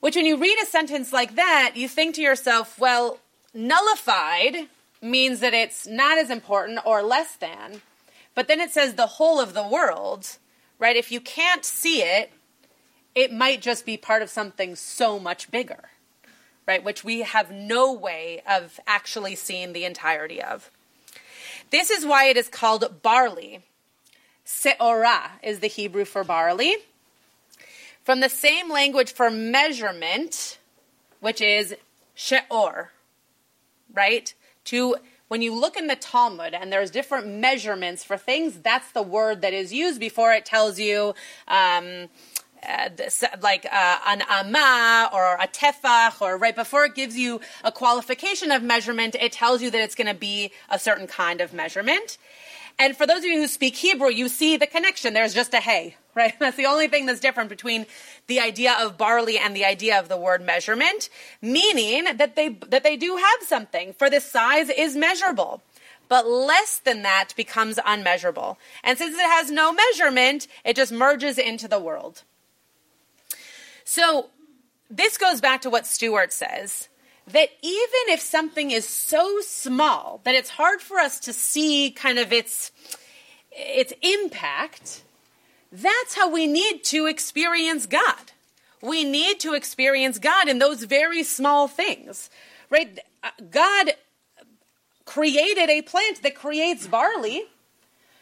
Which 0.00 0.16
when 0.16 0.24
you 0.24 0.38
read 0.38 0.56
a 0.62 0.66
sentence 0.66 1.12
like 1.12 1.34
that 1.34 1.72
you 1.74 1.86
think 1.88 2.14
to 2.14 2.22
yourself 2.22 2.78
well 2.78 3.18
nullified 3.52 4.68
means 5.02 5.40
that 5.40 5.54
it's 5.54 5.86
not 5.86 6.18
as 6.18 6.30
important 6.30 6.78
or 6.86 7.02
less 7.02 7.36
than 7.36 7.82
but 8.34 8.48
then 8.48 8.60
it 8.60 8.70
says 8.70 8.94
the 8.94 9.06
whole 9.18 9.40
of 9.40 9.54
the 9.54 9.66
world 9.66 10.38
right? 10.78 10.96
If 10.96 11.12
you 11.12 11.20
can't 11.20 11.64
see 11.64 12.02
it 12.02 12.32
it 13.14 13.32
might 13.32 13.60
just 13.60 13.84
be 13.84 13.96
part 13.96 14.22
of 14.22 14.30
something 14.30 14.76
so 14.76 15.18
much 15.18 15.50
bigger, 15.50 15.90
right? 16.66 16.82
Which 16.82 17.04
we 17.04 17.22
have 17.22 17.50
no 17.50 17.92
way 17.92 18.42
of 18.48 18.78
actually 18.86 19.34
seeing 19.34 19.72
the 19.72 19.84
entirety 19.84 20.42
of. 20.42 20.70
This 21.70 21.90
is 21.90 22.06
why 22.06 22.26
it 22.26 22.36
is 22.36 22.48
called 22.48 23.02
barley. 23.02 23.62
Seorah 24.44 25.30
is 25.42 25.60
the 25.60 25.68
Hebrew 25.68 26.04
for 26.04 26.24
barley. 26.24 26.76
From 28.04 28.20
the 28.20 28.28
same 28.28 28.70
language 28.70 29.12
for 29.12 29.30
measurement, 29.30 30.58
which 31.20 31.40
is 31.40 31.76
sheor, 32.16 32.88
right? 33.92 34.34
To 34.66 34.96
when 35.28 35.42
you 35.42 35.54
look 35.54 35.76
in 35.76 35.86
the 35.86 35.94
Talmud 35.94 36.54
and 36.54 36.72
there's 36.72 36.90
different 36.90 37.28
measurements 37.28 38.02
for 38.02 38.16
things, 38.16 38.58
that's 38.58 38.90
the 38.90 39.02
word 39.02 39.42
that 39.42 39.52
is 39.52 39.72
used 39.72 40.00
before 40.00 40.32
it 40.32 40.44
tells 40.44 40.80
you 40.80 41.14
um, 41.46 42.08
uh, 42.68 42.88
like 43.42 43.66
uh, 43.70 43.98
an 44.06 44.22
ama 44.28 45.10
or 45.12 45.34
a 45.34 45.46
tefach, 45.46 46.20
or 46.20 46.36
right 46.36 46.54
before 46.54 46.84
it 46.84 46.94
gives 46.94 47.16
you 47.16 47.40
a 47.64 47.72
qualification 47.72 48.50
of 48.50 48.62
measurement, 48.62 49.16
it 49.20 49.32
tells 49.32 49.62
you 49.62 49.70
that 49.70 49.80
it's 49.80 49.94
going 49.94 50.06
to 50.06 50.14
be 50.14 50.52
a 50.68 50.78
certain 50.78 51.06
kind 51.06 51.40
of 51.40 51.52
measurement. 51.52 52.18
And 52.78 52.96
for 52.96 53.06
those 53.06 53.18
of 53.18 53.24
you 53.24 53.40
who 53.40 53.46
speak 53.46 53.76
Hebrew, 53.76 54.08
you 54.08 54.28
see 54.28 54.56
the 54.56 54.66
connection. 54.66 55.12
There's 55.12 55.34
just 55.34 55.52
a 55.52 55.60
hey, 55.60 55.96
right? 56.14 56.34
That's 56.38 56.56
the 56.56 56.66
only 56.66 56.88
thing 56.88 57.06
that's 57.06 57.20
different 57.20 57.50
between 57.50 57.86
the 58.26 58.40
idea 58.40 58.76
of 58.80 58.96
barley 58.96 59.38
and 59.38 59.54
the 59.54 59.64
idea 59.64 59.98
of 59.98 60.08
the 60.08 60.16
word 60.16 60.44
measurement, 60.44 61.08
meaning 61.42 62.16
that 62.16 62.36
they 62.36 62.48
that 62.68 62.82
they 62.82 62.96
do 62.96 63.16
have 63.16 63.46
something. 63.46 63.92
For 63.92 64.08
the 64.08 64.20
size 64.20 64.70
is 64.70 64.96
measurable 64.96 65.62
but 66.10 66.26
less 66.26 66.80
than 66.80 67.02
that 67.02 67.32
becomes 67.36 67.78
unmeasurable. 67.86 68.58
And 68.82 68.98
since 68.98 69.14
it 69.14 69.22
has 69.22 69.48
no 69.48 69.72
measurement, 69.72 70.48
it 70.64 70.74
just 70.74 70.90
merges 70.90 71.38
into 71.38 71.68
the 71.68 71.78
world. 71.78 72.24
So 73.92 74.26
this 74.88 75.18
goes 75.18 75.40
back 75.40 75.62
to 75.62 75.70
what 75.70 75.84
Stuart 75.84 76.32
says 76.32 76.88
that 77.26 77.48
even 77.60 78.14
if 78.14 78.20
something 78.20 78.70
is 78.70 78.86
so 78.88 79.40
small 79.40 80.20
that 80.22 80.36
it's 80.36 80.48
hard 80.48 80.80
for 80.80 81.00
us 81.00 81.18
to 81.18 81.32
see 81.32 81.90
kind 81.90 82.20
of 82.20 82.32
its 82.32 82.70
its 83.50 83.92
impact, 84.00 85.02
that's 85.72 86.14
how 86.14 86.30
we 86.30 86.46
need 86.46 86.84
to 86.84 87.06
experience 87.06 87.86
God. 87.86 88.30
We 88.80 89.02
need 89.02 89.40
to 89.40 89.54
experience 89.54 90.20
God 90.20 90.46
in 90.46 90.60
those 90.60 90.84
very 90.84 91.24
small 91.24 91.66
things. 91.66 92.30
Right? 92.70 92.96
God 93.50 93.94
created 95.04 95.68
a 95.68 95.82
plant 95.82 96.22
that 96.22 96.36
creates 96.36 96.86
barley. 96.86 97.42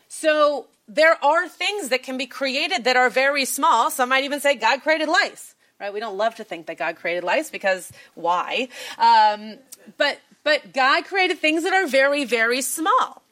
So 0.08 0.68
there 0.88 1.22
are 1.22 1.46
things 1.46 1.90
that 1.90 2.02
can 2.02 2.16
be 2.16 2.26
created 2.26 2.84
that 2.84 2.96
are 2.96 3.10
very 3.10 3.44
small. 3.44 3.90
Some 3.90 4.08
might 4.08 4.25
even 4.25 4.40
say 4.40 4.54
God 4.54 4.80
created 4.80 5.08
lice 5.08 5.56
right? 5.80 5.92
We 5.92 6.00
don't 6.00 6.16
love 6.16 6.35
to 6.37 6.44
think 6.44 6.66
that 6.66 6.78
God 6.78 6.97
created 6.97 7.25
lice 7.25 7.50
because 7.50 7.92
why? 8.14 8.68
Um, 8.99 9.58
but 9.97 10.20
but 10.44 10.73
God 10.73 11.04
created 11.04 11.38
things 11.38 11.64
that 11.64 11.73
are 11.73 11.87
very 11.87 12.25
very 12.25 12.62
small, 12.62 13.23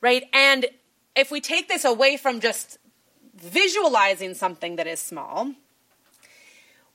right? 0.00 0.24
And 0.32 0.66
if 1.14 1.30
we 1.30 1.40
take 1.40 1.68
this 1.68 1.84
away 1.84 2.16
from 2.16 2.40
just 2.40 2.78
visualizing 3.34 4.34
something 4.34 4.76
that 4.76 4.86
is 4.86 5.00
small, 5.00 5.52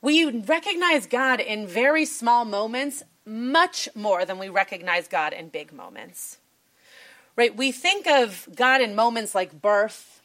we 0.00 0.30
recognize 0.30 1.06
God 1.06 1.40
in 1.40 1.66
very 1.66 2.04
small 2.04 2.44
moments 2.44 3.02
much 3.24 3.88
more 3.94 4.24
than 4.24 4.38
we 4.38 4.48
recognize 4.48 5.06
God 5.06 5.32
in 5.32 5.48
big 5.48 5.72
moments. 5.72 6.38
Right? 7.36 7.54
We 7.54 7.70
think 7.70 8.06
of 8.06 8.48
God 8.54 8.80
in 8.80 8.94
moments 8.94 9.34
like 9.34 9.60
birth, 9.60 10.20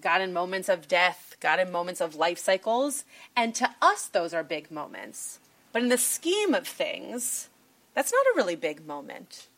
God 0.00 0.20
in 0.20 0.32
moments 0.32 0.68
of 0.68 0.88
death, 0.88 1.29
God 1.40 1.58
in 1.58 1.72
moments 1.72 2.00
of 2.00 2.14
life 2.14 2.38
cycles. 2.38 3.04
And 3.36 3.54
to 3.56 3.70
us, 3.80 4.06
those 4.06 4.32
are 4.34 4.44
big 4.44 4.70
moments. 4.70 5.40
But 5.72 5.82
in 5.82 5.88
the 5.88 5.98
scheme 5.98 6.54
of 6.54 6.66
things, 6.66 7.48
that's 7.94 8.12
not 8.12 8.26
a 8.26 8.36
really 8.36 8.56
big 8.56 8.86
moment, 8.86 9.48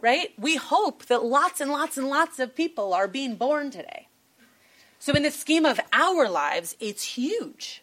right? 0.00 0.32
We 0.38 0.56
hope 0.56 1.06
that 1.06 1.24
lots 1.24 1.60
and 1.60 1.70
lots 1.70 1.96
and 1.96 2.08
lots 2.08 2.38
of 2.38 2.54
people 2.54 2.92
are 2.92 3.08
being 3.08 3.36
born 3.36 3.70
today. 3.70 4.08
So, 4.98 5.14
in 5.14 5.22
the 5.22 5.30
scheme 5.30 5.64
of 5.64 5.80
our 5.92 6.28
lives, 6.28 6.76
it's 6.78 7.16
huge. 7.16 7.82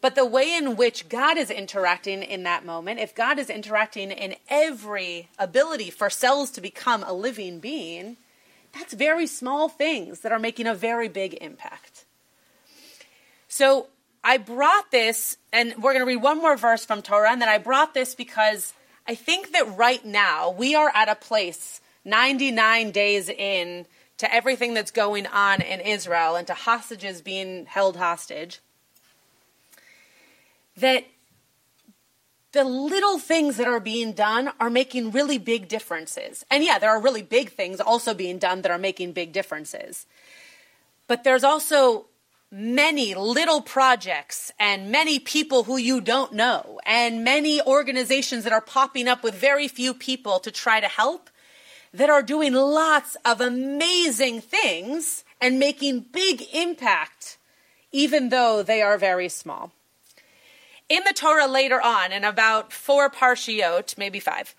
But 0.00 0.14
the 0.16 0.26
way 0.26 0.54
in 0.54 0.76
which 0.76 1.08
God 1.08 1.38
is 1.38 1.50
interacting 1.50 2.22
in 2.22 2.42
that 2.42 2.64
moment, 2.64 2.98
if 2.98 3.14
God 3.14 3.38
is 3.38 3.48
interacting 3.48 4.10
in 4.10 4.34
every 4.48 5.28
ability 5.38 5.90
for 5.90 6.10
cells 6.10 6.50
to 6.52 6.60
become 6.60 7.04
a 7.04 7.12
living 7.12 7.60
being, 7.60 8.16
that's 8.72 8.94
very 8.94 9.26
small 9.26 9.68
things 9.68 10.20
that 10.20 10.32
are 10.32 10.40
making 10.40 10.66
a 10.66 10.74
very 10.74 11.08
big 11.08 11.34
impact. 11.40 12.04
So 13.52 13.88
I 14.24 14.38
brought 14.38 14.90
this, 14.90 15.36
and 15.52 15.74
we're 15.76 15.92
going 15.92 16.00
to 16.00 16.06
read 16.06 16.22
one 16.22 16.38
more 16.38 16.56
verse 16.56 16.86
from 16.86 17.02
Torah, 17.02 17.30
and 17.30 17.42
then 17.42 17.50
I 17.50 17.58
brought 17.58 17.92
this 17.92 18.14
because 18.14 18.72
I 19.06 19.14
think 19.14 19.52
that 19.52 19.76
right 19.76 20.02
now 20.06 20.52
we 20.52 20.74
are 20.74 20.90
at 20.94 21.10
a 21.10 21.14
place 21.14 21.82
99 22.06 22.92
days 22.92 23.28
in 23.28 23.84
to 24.16 24.34
everything 24.34 24.72
that's 24.72 24.90
going 24.90 25.26
on 25.26 25.60
in 25.60 25.80
Israel 25.80 26.34
and 26.34 26.46
to 26.46 26.54
hostages 26.54 27.20
being 27.20 27.66
held 27.66 27.98
hostage, 27.98 28.60
that 30.78 31.04
the 32.52 32.64
little 32.64 33.18
things 33.18 33.58
that 33.58 33.68
are 33.68 33.80
being 33.80 34.12
done 34.12 34.50
are 34.60 34.70
making 34.70 35.10
really 35.10 35.36
big 35.36 35.68
differences. 35.68 36.42
And 36.50 36.64
yeah, 36.64 36.78
there 36.78 36.88
are 36.88 37.02
really 37.02 37.22
big 37.22 37.50
things 37.50 37.82
also 37.82 38.14
being 38.14 38.38
done 38.38 38.62
that 38.62 38.72
are 38.72 38.78
making 38.78 39.12
big 39.12 39.34
differences. 39.34 40.06
But 41.06 41.22
there's 41.22 41.44
also 41.44 42.06
many 42.52 43.14
little 43.14 43.62
projects 43.62 44.52
and 44.60 44.92
many 44.92 45.18
people 45.18 45.64
who 45.64 45.78
you 45.78 46.02
don't 46.02 46.34
know 46.34 46.78
and 46.84 47.24
many 47.24 47.62
organizations 47.62 48.44
that 48.44 48.52
are 48.52 48.60
popping 48.60 49.08
up 49.08 49.22
with 49.24 49.34
very 49.34 49.66
few 49.66 49.94
people 49.94 50.38
to 50.38 50.50
try 50.50 50.78
to 50.78 50.86
help 50.86 51.30
that 51.94 52.10
are 52.10 52.22
doing 52.22 52.52
lots 52.52 53.16
of 53.24 53.40
amazing 53.40 54.38
things 54.42 55.24
and 55.40 55.58
making 55.58 56.00
big 56.12 56.42
impact 56.52 57.38
even 57.90 58.28
though 58.28 58.62
they 58.62 58.82
are 58.82 58.98
very 58.98 59.28
small. 59.30 59.72
In 60.88 61.02
the 61.06 61.14
Torah 61.14 61.46
later 61.46 61.80
on, 61.80 62.12
in 62.12 62.24
about 62.24 62.72
four 62.72 63.08
parshiot, 63.08 63.96
maybe 63.96 64.20
five, 64.20 64.54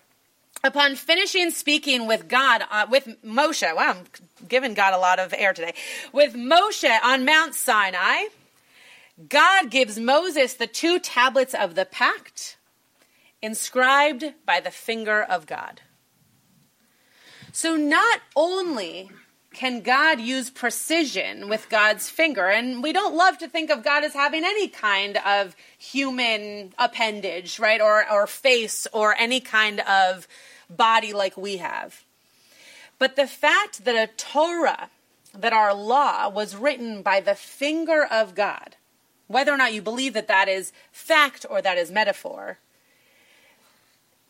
upon 0.64 0.96
finishing 0.96 1.50
speaking 1.50 2.06
with 2.06 2.26
God, 2.26 2.62
uh, 2.70 2.86
with 2.90 3.22
Moshe, 3.22 3.62
wow, 3.76 3.90
I'm 3.96 4.04
giving 4.48 4.74
God 4.74 4.94
a 4.94 4.98
lot 4.98 5.18
of 5.18 5.34
air 5.36 5.52
today, 5.52 5.74
with 6.12 6.34
Moshe 6.34 6.98
on 7.04 7.24
Mount 7.24 7.54
Sinai, 7.54 8.24
God 9.28 9.70
gives 9.70 9.98
Moses 9.98 10.54
the 10.54 10.66
two 10.66 10.98
tablets 10.98 11.54
of 11.54 11.74
the 11.74 11.84
pact 11.84 12.56
inscribed 13.42 14.24
by 14.46 14.58
the 14.58 14.70
finger 14.70 15.22
of 15.22 15.46
God. 15.46 15.82
So 17.52 17.76
not 17.76 18.20
only 18.34 19.10
can 19.54 19.82
God 19.82 20.20
use 20.20 20.50
precision 20.50 21.48
with 21.48 21.68
God's 21.70 22.10
finger? 22.10 22.48
And 22.48 22.82
we 22.82 22.92
don't 22.92 23.14
love 23.14 23.38
to 23.38 23.48
think 23.48 23.70
of 23.70 23.84
God 23.84 24.02
as 24.02 24.12
having 24.12 24.44
any 24.44 24.66
kind 24.66 25.16
of 25.24 25.54
human 25.78 26.74
appendage, 26.76 27.60
right? 27.60 27.80
Or, 27.80 28.10
or 28.10 28.26
face 28.26 28.88
or 28.92 29.14
any 29.16 29.40
kind 29.40 29.78
of 29.80 30.26
body 30.68 31.12
like 31.12 31.36
we 31.36 31.58
have. 31.58 32.02
But 32.98 33.16
the 33.16 33.26
fact 33.26 33.84
that 33.84 33.96
a 33.96 34.12
Torah, 34.16 34.90
that 35.36 35.52
our 35.52 35.74
law 35.74 36.28
was 36.28 36.56
written 36.56 37.02
by 37.02 37.20
the 37.20 37.34
finger 37.34 38.04
of 38.04 38.34
God, 38.34 38.76
whether 39.26 39.52
or 39.52 39.56
not 39.56 39.72
you 39.72 39.82
believe 39.82 40.12
that 40.14 40.28
that 40.28 40.48
is 40.48 40.72
fact 40.92 41.44
or 41.48 41.60
that 41.62 41.78
is 41.78 41.90
metaphor, 41.90 42.58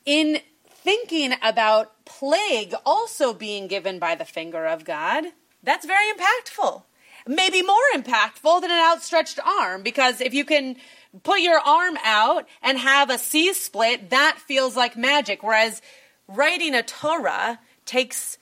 in 0.07 0.41
thinking 0.69 1.35
about 1.43 2.05
plague 2.05 2.75
also 2.85 3.33
being 3.33 3.67
given 3.67 3.99
by 3.99 4.15
the 4.15 4.25
finger 4.25 4.67
of 4.67 4.85
God, 4.85 5.25
that's 5.63 5.87
very 5.87 6.13
impactful. 6.13 6.83
Maybe 7.27 7.63
more 7.63 7.77
impactful 7.95 8.61
than 8.61 8.71
an 8.71 8.93
outstretched 8.93 9.41
arm, 9.41 9.83
because 9.83 10.21
if 10.21 10.35
you 10.35 10.45
can 10.45 10.77
put 11.23 11.41
your 11.41 11.59
arm 11.59 11.97
out 12.05 12.47
and 12.63 12.79
have 12.79 13.09
a 13.09 13.17
sea 13.17 13.55
split, 13.55 14.11
that 14.11 14.39
feels 14.47 14.77
like 14.77 14.97
magic. 14.97 15.43
Whereas 15.43 15.81
writing 16.29 16.75
a 16.75 16.83
Torah 16.83 17.59
takes 17.87 18.39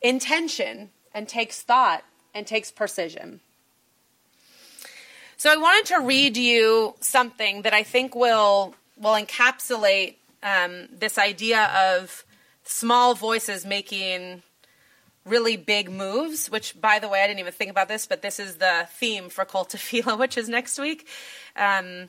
intention 0.00 0.90
and 1.12 1.28
takes 1.28 1.62
thought 1.62 2.04
and 2.34 2.46
takes 2.46 2.70
precision. 2.70 3.40
So 5.36 5.50
I 5.50 5.56
wanted 5.56 5.86
to 5.94 6.00
read 6.00 6.36
you 6.36 6.94
something 7.00 7.62
that 7.62 7.72
I 7.72 7.82
think 7.82 8.14
will 8.14 8.74
will 8.98 9.14
encapsulate 9.14 10.16
um, 10.42 10.88
this 10.92 11.16
idea 11.16 11.64
of 11.98 12.24
small 12.64 13.14
voices 13.14 13.64
making 13.64 14.42
really 15.24 15.56
big 15.56 15.90
moves, 15.90 16.50
which, 16.50 16.78
by 16.80 16.98
the 16.98 17.08
way, 17.08 17.22
I 17.22 17.26
didn't 17.26 17.40
even 17.40 17.52
think 17.52 17.70
about 17.70 17.88
this, 17.88 18.06
but 18.06 18.22
this 18.22 18.38
is 18.38 18.56
the 18.56 18.86
theme 18.90 19.28
for 19.28 19.44
Kol 19.44 19.64
Tefillah, 19.64 20.18
which 20.18 20.36
is 20.36 20.48
next 20.48 20.78
week. 20.78 21.06
Um, 21.56 22.08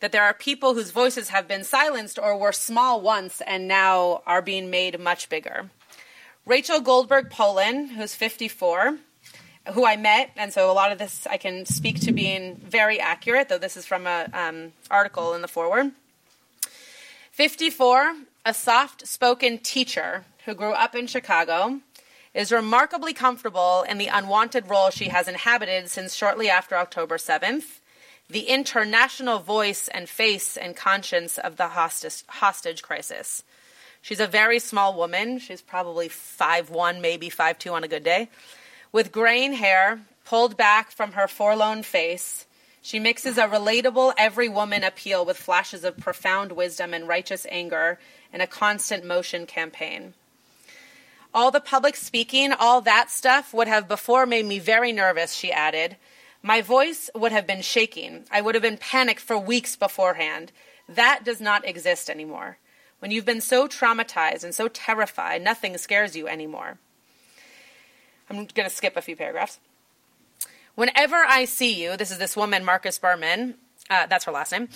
that 0.00 0.12
there 0.12 0.24
are 0.24 0.34
people 0.34 0.74
whose 0.74 0.90
voices 0.90 1.30
have 1.30 1.48
been 1.48 1.64
silenced 1.64 2.18
or 2.18 2.36
were 2.36 2.52
small 2.52 3.00
once 3.00 3.40
and 3.46 3.66
now 3.66 4.22
are 4.26 4.42
being 4.42 4.70
made 4.70 5.00
much 5.00 5.28
bigger. 5.28 5.70
Rachel 6.44 6.80
Goldberg 6.80 7.30
Polin, 7.30 7.88
who's 7.88 8.14
54, 8.14 8.98
who 9.72 9.84
I 9.84 9.96
met, 9.96 10.30
and 10.36 10.52
so 10.52 10.70
a 10.70 10.72
lot 10.72 10.92
of 10.92 10.98
this 10.98 11.26
I 11.26 11.38
can 11.38 11.66
speak 11.66 12.00
to 12.00 12.12
being 12.12 12.56
very 12.56 13.00
accurate, 13.00 13.48
though 13.48 13.58
this 13.58 13.76
is 13.76 13.84
from 13.84 14.06
an 14.06 14.30
um, 14.32 14.72
article 14.90 15.34
in 15.34 15.42
the 15.42 15.48
Forward. 15.48 15.90
54, 17.32 18.14
a 18.44 18.54
soft 18.54 19.06
spoken 19.06 19.58
teacher 19.58 20.24
who 20.44 20.54
grew 20.54 20.72
up 20.72 20.94
in 20.94 21.06
Chicago, 21.06 21.80
is 22.32 22.52
remarkably 22.52 23.12
comfortable 23.14 23.84
in 23.88 23.98
the 23.98 24.06
unwanted 24.06 24.68
role 24.68 24.90
she 24.90 25.08
has 25.08 25.26
inhabited 25.26 25.88
since 25.88 26.14
shortly 26.14 26.50
after 26.50 26.76
October 26.76 27.16
7th, 27.16 27.80
the 28.28 28.48
international 28.48 29.38
voice 29.38 29.88
and 29.88 30.08
face 30.08 30.56
and 30.56 30.76
conscience 30.76 31.38
of 31.38 31.56
the 31.56 31.68
hostage, 31.68 32.24
hostage 32.28 32.82
crisis. 32.82 33.42
She's 34.02 34.20
a 34.20 34.26
very 34.26 34.58
small 34.58 34.96
woman. 34.96 35.38
She's 35.38 35.62
probably 35.62 36.08
five 36.08 36.70
one, 36.70 37.00
maybe 37.00 37.28
five 37.30 37.58
two 37.58 37.72
on 37.72 37.84
a 37.84 37.88
good 37.88 38.04
day, 38.04 38.28
with 38.92 39.12
graying 39.12 39.54
hair 39.54 40.00
pulled 40.24 40.56
back 40.56 40.90
from 40.90 41.12
her 41.12 41.28
forlorn 41.28 41.82
face 41.82 42.46
she 42.86 43.00
mixes 43.00 43.36
a 43.36 43.48
relatable 43.48 44.14
every 44.16 44.48
woman 44.48 44.84
appeal 44.84 45.24
with 45.24 45.36
flashes 45.36 45.82
of 45.82 45.96
profound 45.96 46.52
wisdom 46.52 46.94
and 46.94 47.08
righteous 47.08 47.44
anger 47.50 47.98
in 48.32 48.40
a 48.40 48.46
constant 48.46 49.04
motion 49.04 49.44
campaign. 49.44 50.14
All 51.34 51.50
the 51.50 51.58
public 51.58 51.96
speaking, 51.96 52.52
all 52.52 52.80
that 52.82 53.10
stuff 53.10 53.52
would 53.52 53.66
have 53.66 53.88
before 53.88 54.24
made 54.24 54.46
me 54.46 54.60
very 54.60 54.92
nervous, 54.92 55.34
she 55.34 55.50
added. 55.50 55.96
My 56.46 56.62
voice 56.62 57.10
would 57.12 57.32
have 57.32 57.44
been 57.44 57.60
shaking. 57.60 58.24
I 58.30 58.40
would 58.40 58.54
have 58.54 58.62
been 58.62 58.78
panicked 58.78 59.18
for 59.18 59.36
weeks 59.36 59.74
beforehand. 59.74 60.52
That 60.88 61.24
does 61.24 61.40
not 61.40 61.66
exist 61.66 62.08
anymore. 62.08 62.58
When 63.00 63.10
you've 63.10 63.24
been 63.24 63.40
so 63.40 63.66
traumatized 63.66 64.44
and 64.44 64.54
so 64.54 64.68
terrified, 64.68 65.42
nothing 65.42 65.76
scares 65.76 66.14
you 66.14 66.28
anymore. 66.28 66.78
I'm 68.30 68.46
going 68.46 68.68
to 68.68 68.74
skip 68.74 68.96
a 68.96 69.02
few 69.02 69.16
paragraphs. 69.16 69.58
Whenever 70.76 71.16
I 71.16 71.46
see 71.46 71.82
you, 71.82 71.96
this 71.96 72.12
is 72.12 72.18
this 72.18 72.36
woman, 72.36 72.64
Marcus 72.64 73.00
Berman. 73.00 73.56
Uh, 73.90 74.06
that's 74.06 74.24
her 74.26 74.32
last 74.32 74.52
name. 74.52 74.68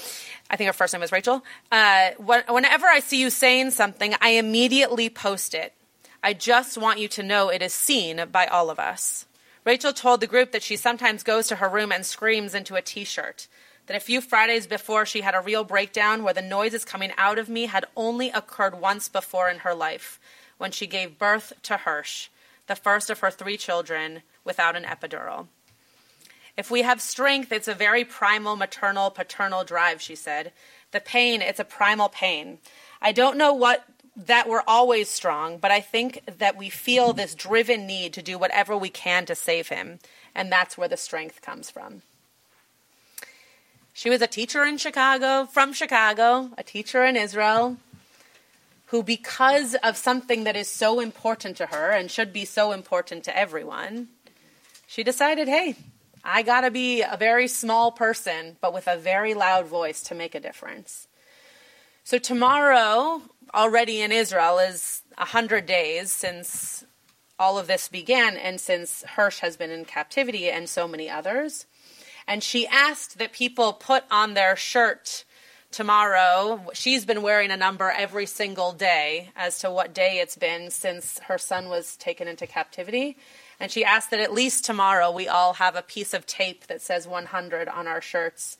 I 0.50 0.56
think 0.56 0.66
her 0.66 0.72
first 0.72 0.92
name 0.92 1.02
was 1.02 1.12
Rachel. 1.12 1.44
Uh, 1.70 2.10
whenever 2.18 2.88
I 2.88 2.98
see 2.98 3.20
you 3.20 3.30
saying 3.30 3.70
something, 3.70 4.16
I 4.20 4.30
immediately 4.30 5.08
post 5.08 5.54
it. 5.54 5.72
I 6.20 6.32
just 6.32 6.76
want 6.78 6.98
you 6.98 7.06
to 7.06 7.22
know 7.22 7.48
it 7.48 7.62
is 7.62 7.72
seen 7.72 8.24
by 8.32 8.46
all 8.46 8.70
of 8.70 8.80
us. 8.80 9.26
Rachel 9.64 9.92
told 9.92 10.20
the 10.20 10.26
group 10.26 10.52
that 10.52 10.62
she 10.62 10.76
sometimes 10.76 11.22
goes 11.22 11.46
to 11.48 11.56
her 11.56 11.68
room 11.68 11.92
and 11.92 12.04
screams 12.04 12.54
into 12.54 12.76
a 12.76 12.82
t 12.82 13.04
shirt. 13.04 13.46
That 13.86 13.96
a 13.96 14.00
few 14.00 14.20
Fridays 14.20 14.66
before 14.66 15.04
she 15.04 15.20
had 15.20 15.34
a 15.34 15.40
real 15.40 15.64
breakdown 15.64 16.22
where 16.22 16.34
the 16.34 16.42
noises 16.42 16.84
coming 16.84 17.12
out 17.18 17.38
of 17.38 17.48
me 17.48 17.66
had 17.66 17.86
only 17.96 18.30
occurred 18.30 18.80
once 18.80 19.08
before 19.08 19.50
in 19.50 19.58
her 19.58 19.74
life, 19.74 20.20
when 20.58 20.70
she 20.70 20.86
gave 20.86 21.18
birth 21.18 21.52
to 21.64 21.74
Hersh, 21.74 22.28
the 22.68 22.76
first 22.76 23.10
of 23.10 23.18
her 23.20 23.30
three 23.30 23.56
children, 23.56 24.22
without 24.44 24.76
an 24.76 24.84
epidural. 24.84 25.48
If 26.56 26.70
we 26.70 26.82
have 26.82 27.00
strength, 27.00 27.52
it's 27.52 27.68
a 27.68 27.74
very 27.74 28.04
primal, 28.04 28.56
maternal, 28.56 29.10
paternal 29.10 29.64
drive, 29.64 30.00
she 30.00 30.14
said. 30.14 30.52
The 30.92 31.00
pain, 31.00 31.42
it's 31.42 31.60
a 31.60 31.64
primal 31.64 32.08
pain. 32.08 32.58
I 33.00 33.12
don't 33.12 33.38
know 33.38 33.54
what 33.54 33.84
that 34.16 34.48
we're 34.48 34.62
always 34.66 35.08
strong, 35.08 35.58
but 35.58 35.70
I 35.70 35.80
think 35.80 36.20
that 36.38 36.56
we 36.56 36.68
feel 36.68 37.12
this 37.12 37.34
driven 37.34 37.86
need 37.86 38.12
to 38.14 38.22
do 38.22 38.38
whatever 38.38 38.76
we 38.76 38.90
can 38.90 39.24
to 39.26 39.34
save 39.34 39.68
him, 39.68 39.98
and 40.34 40.50
that's 40.50 40.76
where 40.76 40.88
the 40.88 40.96
strength 40.96 41.42
comes 41.42 41.70
from. 41.70 42.02
She 43.92 44.10
was 44.10 44.22
a 44.22 44.26
teacher 44.26 44.64
in 44.64 44.78
Chicago, 44.78 45.46
from 45.46 45.72
Chicago, 45.72 46.50
a 46.56 46.62
teacher 46.62 47.04
in 47.04 47.16
Israel, 47.16 47.76
who, 48.86 49.02
because 49.02 49.74
of 49.76 49.96
something 49.96 50.44
that 50.44 50.56
is 50.56 50.68
so 50.68 51.00
important 51.00 51.56
to 51.58 51.66
her 51.66 51.90
and 51.90 52.10
should 52.10 52.32
be 52.32 52.44
so 52.44 52.72
important 52.72 53.24
to 53.24 53.36
everyone, 53.36 54.08
she 54.86 55.04
decided, 55.04 55.46
hey, 55.46 55.76
I 56.24 56.42
got 56.42 56.62
to 56.62 56.70
be 56.70 57.02
a 57.02 57.16
very 57.16 57.46
small 57.46 57.92
person, 57.92 58.56
but 58.60 58.74
with 58.74 58.88
a 58.88 58.96
very 58.96 59.34
loud 59.34 59.66
voice 59.66 60.02
to 60.02 60.14
make 60.14 60.34
a 60.34 60.40
difference. 60.40 61.06
So, 62.02 62.18
tomorrow, 62.18 63.22
already 63.54 64.00
in 64.00 64.10
Israel, 64.10 64.58
is 64.58 65.02
100 65.16 65.66
days 65.66 66.10
since 66.10 66.84
all 67.38 67.58
of 67.58 67.66
this 67.66 67.88
began 67.88 68.36
and 68.36 68.60
since 68.60 69.04
Hersh 69.16 69.40
has 69.40 69.56
been 69.56 69.70
in 69.70 69.84
captivity 69.84 70.50
and 70.50 70.68
so 70.68 70.88
many 70.88 71.08
others. 71.08 71.66
And 72.26 72.42
she 72.42 72.66
asked 72.66 73.18
that 73.18 73.32
people 73.32 73.72
put 73.72 74.04
on 74.10 74.34
their 74.34 74.56
shirt 74.56 75.24
tomorrow. 75.70 76.66
She's 76.74 77.04
been 77.04 77.22
wearing 77.22 77.50
a 77.50 77.56
number 77.56 77.90
every 77.90 78.26
single 78.26 78.72
day 78.72 79.30
as 79.36 79.58
to 79.60 79.70
what 79.70 79.94
day 79.94 80.18
it's 80.18 80.36
been 80.36 80.70
since 80.70 81.18
her 81.20 81.38
son 81.38 81.68
was 81.68 81.96
taken 81.96 82.28
into 82.28 82.46
captivity. 82.46 83.16
And 83.58 83.70
she 83.70 83.84
asked 83.84 84.10
that 84.10 84.20
at 84.20 84.32
least 84.32 84.64
tomorrow 84.64 85.10
we 85.10 85.28
all 85.28 85.54
have 85.54 85.76
a 85.76 85.82
piece 85.82 86.12
of 86.12 86.26
tape 86.26 86.66
that 86.66 86.82
says 86.82 87.06
100 87.06 87.68
on 87.68 87.86
our 87.86 88.00
shirts 88.00 88.58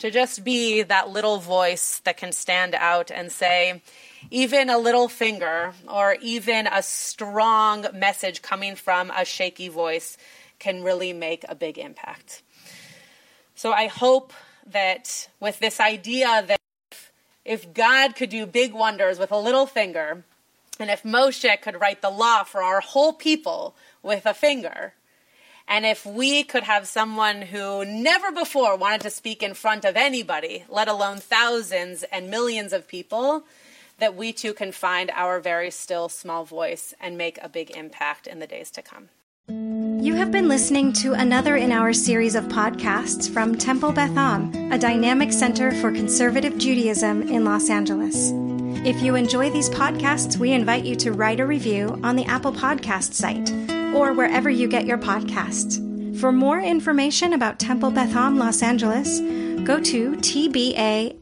to 0.00 0.10
just 0.10 0.42
be 0.44 0.82
that 0.82 1.10
little 1.10 1.38
voice 1.38 2.00
that 2.04 2.16
can 2.16 2.32
stand 2.32 2.74
out 2.74 3.10
and 3.10 3.30
say, 3.30 3.82
even 4.30 4.68
a 4.68 4.78
little 4.78 5.08
finger 5.08 5.72
or 5.88 6.16
even 6.20 6.66
a 6.66 6.82
strong 6.82 7.86
message 7.94 8.42
coming 8.42 8.74
from 8.74 9.10
a 9.10 9.24
shaky 9.24 9.68
voice 9.68 10.16
can 10.58 10.82
really 10.82 11.12
make 11.12 11.44
a 11.48 11.54
big 11.54 11.78
impact. 11.78 12.42
So 13.54 13.72
I 13.72 13.86
hope 13.88 14.32
that 14.66 15.28
with 15.38 15.58
this 15.58 15.80
idea 15.80 16.44
that 16.46 16.60
if 17.44 17.72
God 17.74 18.16
could 18.16 18.30
do 18.30 18.46
big 18.46 18.72
wonders 18.72 19.18
with 19.18 19.32
a 19.32 19.38
little 19.38 19.66
finger, 19.66 20.24
and 20.78 20.90
if 20.90 21.02
Moshe 21.02 21.60
could 21.60 21.80
write 21.80 22.00
the 22.00 22.10
law 22.10 22.42
for 22.44 22.62
our 22.62 22.80
whole 22.80 23.12
people 23.12 23.74
with 24.02 24.24
a 24.24 24.32
finger, 24.32 24.94
and 25.68 25.86
if 25.86 26.04
we 26.04 26.42
could 26.42 26.64
have 26.64 26.88
someone 26.88 27.42
who 27.42 27.84
never 27.84 28.32
before 28.32 28.76
wanted 28.76 29.02
to 29.02 29.10
speak 29.10 29.42
in 29.42 29.54
front 29.54 29.84
of 29.84 29.96
anybody, 29.96 30.64
let 30.68 30.88
alone 30.88 31.18
thousands 31.18 32.02
and 32.04 32.30
millions 32.30 32.72
of 32.72 32.88
people, 32.88 33.44
that 33.98 34.16
we 34.16 34.32
too 34.32 34.52
can 34.52 34.72
find 34.72 35.10
our 35.14 35.40
very 35.40 35.70
still 35.70 36.08
small 36.08 36.44
voice 36.44 36.94
and 37.00 37.16
make 37.16 37.38
a 37.42 37.48
big 37.48 37.70
impact 37.70 38.26
in 38.26 38.38
the 38.38 38.46
days 38.46 38.70
to 38.72 38.82
come. 38.82 39.08
You 39.48 40.14
have 40.14 40.30
been 40.30 40.48
listening 40.48 40.92
to 40.94 41.12
another 41.12 41.56
in 41.56 41.72
our 41.72 41.92
series 41.92 42.34
of 42.34 42.44
podcasts 42.44 43.28
from 43.28 43.56
Temple 43.56 43.92
Beth 43.92 44.16
Am, 44.16 44.72
a 44.72 44.78
dynamic 44.78 45.32
center 45.32 45.72
for 45.72 45.90
conservative 45.92 46.56
Judaism 46.56 47.22
in 47.22 47.44
Los 47.44 47.68
Angeles. 47.68 48.32
If 48.86 49.02
you 49.02 49.14
enjoy 49.14 49.50
these 49.50 49.68
podcasts, 49.68 50.38
we 50.38 50.52
invite 50.52 50.84
you 50.84 50.96
to 50.96 51.12
write 51.12 51.40
a 51.40 51.46
review 51.46 52.00
on 52.02 52.16
the 52.16 52.24
Apple 52.24 52.52
Podcast 52.52 53.12
site 53.12 53.52
or 53.94 54.12
wherever 54.12 54.50
you 54.50 54.68
get 54.68 54.86
your 54.86 54.98
podcasts. 54.98 55.78
For 56.18 56.32
more 56.32 56.60
information 56.60 57.32
about 57.32 57.58
Temple 57.58 57.90
Beth 57.90 58.14
Am 58.14 58.38
Los 58.38 58.62
Angeles, 58.62 59.20
go 59.64 59.80
to 59.80 60.12
tbala.org. 60.16 61.14